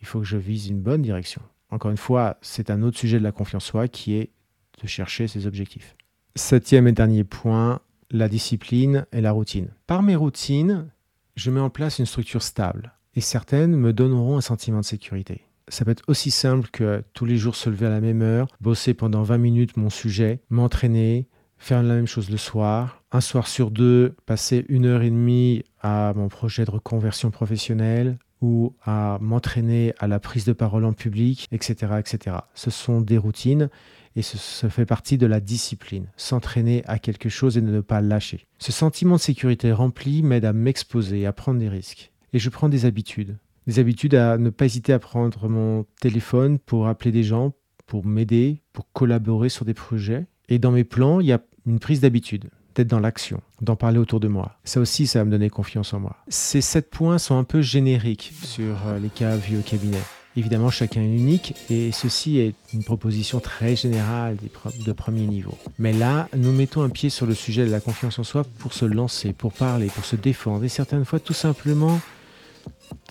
il 0.00 0.06
faut 0.06 0.18
que 0.18 0.26
je 0.26 0.36
vise 0.36 0.68
une 0.68 0.80
bonne 0.80 1.02
direction. 1.02 1.42
Encore 1.70 1.90
une 1.90 1.96
fois, 1.96 2.36
c'est 2.42 2.70
un 2.70 2.82
autre 2.82 2.98
sujet 2.98 3.18
de 3.18 3.24
la 3.24 3.32
confiance 3.32 3.64
en 3.64 3.70
soi 3.70 3.88
qui 3.88 4.14
est 4.14 4.30
de 4.80 4.86
chercher 4.86 5.28
ses 5.28 5.46
objectifs. 5.46 5.96
Septième 6.34 6.88
et 6.88 6.92
dernier 6.92 7.24
point, 7.24 7.80
la 8.10 8.28
discipline 8.28 9.06
et 9.12 9.20
la 9.20 9.32
routine. 9.32 9.68
Par 9.86 10.02
mes 10.02 10.16
routines, 10.16 10.90
je 11.36 11.50
mets 11.50 11.60
en 11.60 11.70
place 11.70 11.98
une 11.98 12.06
structure 12.06 12.42
stable 12.42 12.92
et 13.14 13.20
certaines 13.20 13.74
me 13.74 13.92
donneront 13.92 14.36
un 14.36 14.42
sentiment 14.42 14.80
de 14.80 14.84
sécurité. 14.84 15.42
Ça 15.68 15.84
peut 15.84 15.90
être 15.92 16.04
aussi 16.08 16.30
simple 16.30 16.68
que 16.70 17.02
tous 17.14 17.24
les 17.24 17.36
jours 17.36 17.56
se 17.56 17.70
lever 17.70 17.86
à 17.86 17.90
la 17.90 18.00
même 18.00 18.22
heure, 18.22 18.48
bosser 18.60 18.94
pendant 18.94 19.22
20 19.22 19.38
minutes 19.38 19.76
mon 19.76 19.90
sujet, 19.90 20.40
m'entraîner, 20.50 21.28
faire 21.56 21.82
la 21.82 21.94
même 21.94 22.06
chose 22.06 22.30
le 22.30 22.36
soir, 22.36 23.02
un 23.12 23.20
soir 23.20 23.46
sur 23.46 23.70
deux, 23.70 24.14
passer 24.26 24.66
une 24.68 24.86
heure 24.86 25.02
et 25.02 25.10
demie 25.10 25.62
à 25.80 26.12
mon 26.16 26.28
projet 26.28 26.64
de 26.64 26.70
reconversion 26.70 27.30
professionnelle 27.30 28.18
ou 28.40 28.74
à 28.84 29.18
m'entraîner 29.20 29.94
à 29.98 30.08
la 30.08 30.18
prise 30.18 30.44
de 30.44 30.52
parole 30.52 30.84
en 30.84 30.92
public, 30.92 31.46
etc., 31.52 31.92
etc. 32.00 32.36
Ce 32.54 32.70
sont 32.70 33.00
des 33.00 33.18
routines 33.18 33.70
et 34.16 34.22
ce, 34.22 34.68
fait 34.68 34.86
partie 34.86 35.18
de 35.18 35.26
la 35.26 35.40
discipline, 35.40 36.06
s'entraîner 36.16 36.82
à 36.86 36.98
quelque 36.98 37.28
chose 37.28 37.56
et 37.56 37.62
ne 37.62 37.80
pas 37.80 38.00
lâcher. 38.00 38.46
Ce 38.58 38.72
sentiment 38.72 39.16
de 39.16 39.20
sécurité 39.20 39.72
rempli 39.72 40.22
m'aide 40.22 40.44
à 40.44 40.52
m'exposer, 40.52 41.26
à 41.26 41.32
prendre 41.32 41.58
des 41.58 41.68
risques. 41.68 42.12
Et 42.32 42.38
je 42.38 42.50
prends 42.50 42.68
des 42.68 42.84
habitudes. 42.84 43.36
Des 43.66 43.78
habitudes 43.78 44.14
à 44.14 44.38
ne 44.38 44.50
pas 44.50 44.64
hésiter 44.64 44.92
à 44.92 44.98
prendre 44.98 45.48
mon 45.48 45.86
téléphone 46.00 46.58
pour 46.58 46.88
appeler 46.88 47.12
des 47.12 47.22
gens, 47.22 47.52
pour 47.86 48.04
m'aider, 48.04 48.62
pour 48.72 48.90
collaborer 48.92 49.48
sur 49.48 49.64
des 49.64 49.74
projets. 49.74 50.26
Et 50.48 50.58
dans 50.58 50.72
mes 50.72 50.84
plans, 50.84 51.20
il 51.20 51.26
y 51.26 51.32
a 51.32 51.40
une 51.66 51.78
prise 51.78 52.00
d'habitude 52.00 52.50
d'être 52.74 52.88
dans 52.88 53.00
l'action, 53.00 53.42
d'en 53.60 53.76
parler 53.76 53.98
autour 53.98 54.18
de 54.18 54.28
moi. 54.28 54.58
Ça 54.64 54.80
aussi, 54.80 55.06
ça 55.06 55.18
va 55.18 55.26
me 55.26 55.30
donner 55.30 55.50
confiance 55.50 55.92
en 55.92 56.00
moi. 56.00 56.16
Ces 56.28 56.60
sept 56.60 56.90
points 56.90 57.18
sont 57.18 57.36
un 57.36 57.44
peu 57.44 57.60
génériques 57.60 58.32
sur 58.42 58.86
euh, 58.86 58.98
les 58.98 59.10
cas 59.10 59.36
vieux 59.36 59.60
cabinet. 59.60 60.00
Évidemment, 60.36 60.70
chacun 60.70 61.02
est 61.02 61.04
unique 61.04 61.54
et 61.68 61.92
ceci 61.92 62.38
est 62.38 62.54
une 62.72 62.82
proposition 62.82 63.38
très 63.38 63.76
générale 63.76 64.38
de 64.86 64.92
premier 64.92 65.26
niveau. 65.26 65.56
Mais 65.78 65.92
là, 65.92 66.28
nous 66.34 66.52
mettons 66.52 66.82
un 66.82 66.88
pied 66.88 67.10
sur 67.10 67.26
le 67.26 67.34
sujet 67.34 67.66
de 67.66 67.70
la 67.70 67.80
confiance 67.80 68.18
en 68.18 68.24
soi 68.24 68.44
pour 68.58 68.72
se 68.72 68.86
lancer, 68.86 69.34
pour 69.34 69.52
parler, 69.52 69.88
pour 69.88 70.06
se 70.06 70.16
défendre 70.16 70.64
et 70.64 70.70
certaines 70.70 71.04
fois 71.04 71.20
tout 71.20 71.34
simplement 71.34 72.00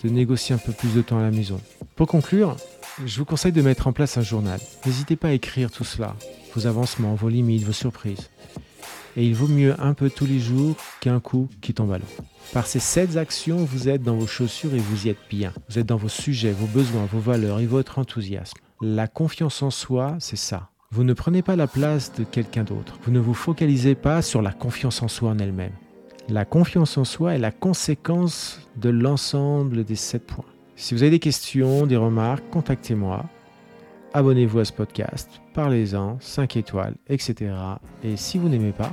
de 0.02 0.08
négocier 0.08 0.54
un 0.54 0.58
peu 0.58 0.72
plus 0.72 0.94
de 0.94 1.02
temps 1.02 1.18
à 1.18 1.22
la 1.22 1.30
maison. 1.30 1.60
Pour 1.94 2.08
conclure, 2.08 2.56
Je 3.06 3.18
vous 3.18 3.24
conseille 3.24 3.52
de 3.52 3.62
mettre 3.62 3.86
en 3.86 3.92
place 3.92 4.18
un 4.18 4.22
journal. 4.22 4.60
N'hésitez 4.84 5.16
pas 5.16 5.28
à 5.28 5.32
écrire 5.32 5.70
tout 5.70 5.84
cela, 5.84 6.14
vos 6.54 6.66
avancements, 6.66 7.14
vos 7.14 7.30
limites, 7.30 7.64
vos 7.64 7.72
surprises. 7.72 8.28
Et 9.16 9.24
il 9.24 9.34
vaut 9.34 9.48
mieux 9.48 9.74
un 9.80 9.94
peu 9.94 10.10
tous 10.10 10.26
les 10.26 10.40
jours 10.40 10.76
qu'un 11.00 11.18
coup 11.18 11.48
qui 11.62 11.72
tombe 11.72 11.92
à 11.92 11.98
l'eau. 11.98 12.04
Par 12.52 12.66
ces 12.66 12.80
sept 12.80 13.16
actions, 13.16 13.64
vous 13.64 13.88
êtes 13.88 14.02
dans 14.02 14.16
vos 14.16 14.26
chaussures 14.26 14.74
et 14.74 14.78
vous 14.78 15.06
y 15.06 15.10
êtes 15.10 15.28
bien. 15.30 15.52
Vous 15.68 15.78
êtes 15.78 15.86
dans 15.86 15.96
vos 15.96 16.08
sujets, 16.08 16.52
vos 16.52 16.66
besoins, 16.66 17.06
vos 17.06 17.18
valeurs 17.18 17.60
et 17.60 17.66
votre 17.66 17.98
enthousiasme. 17.98 18.58
La 18.82 19.06
confiance 19.06 19.62
en 19.62 19.70
soi, 19.70 20.16
c'est 20.18 20.36
ça. 20.36 20.68
Vous 20.90 21.04
ne 21.04 21.14
prenez 21.14 21.40
pas 21.40 21.56
la 21.56 21.66
place 21.66 22.12
de 22.12 22.24
quelqu'un 22.24 22.64
d'autre. 22.64 22.98
Vous 23.04 23.12
ne 23.12 23.20
vous 23.20 23.32
focalisez 23.32 23.94
pas 23.94 24.20
sur 24.20 24.42
la 24.42 24.52
confiance 24.52 25.02
en 25.02 25.08
soi 25.08 25.30
en 25.30 25.38
elle-même. 25.38 25.72
La 26.28 26.44
confiance 26.44 26.98
en 26.98 27.04
soi 27.04 27.34
est 27.34 27.38
la 27.38 27.50
conséquence 27.50 28.60
de 28.76 28.90
l'ensemble 28.90 29.84
des 29.84 29.96
sept 29.96 30.26
points. 30.26 30.44
Si 30.76 30.94
vous 30.94 31.02
avez 31.02 31.10
des 31.10 31.18
questions, 31.18 31.86
des 31.86 31.96
remarques, 31.96 32.44
contactez-moi. 32.50 33.24
Abonnez-vous 34.12 34.58
à 34.58 34.64
ce 34.66 34.72
podcast, 34.74 35.40
parlez-en, 35.54 36.18
5 36.20 36.56
étoiles, 36.58 36.96
etc. 37.08 37.54
Et 38.04 38.18
si 38.18 38.36
vous 38.36 38.50
n'aimez 38.50 38.72
pas, 38.72 38.92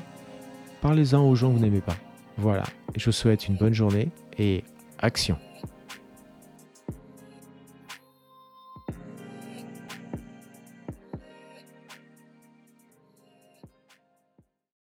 parlez-en 0.82 1.28
aux 1.28 1.36
gens 1.36 1.50
que 1.50 1.58
vous 1.58 1.62
n'aimez 1.62 1.82
pas. 1.82 1.98
Voilà, 2.42 2.64
je 2.96 3.04
vous 3.04 3.12
souhaite 3.12 3.50
une 3.50 3.58
bonne 3.58 3.74
journée 3.74 4.08
et 4.38 4.64
action. 4.98 5.38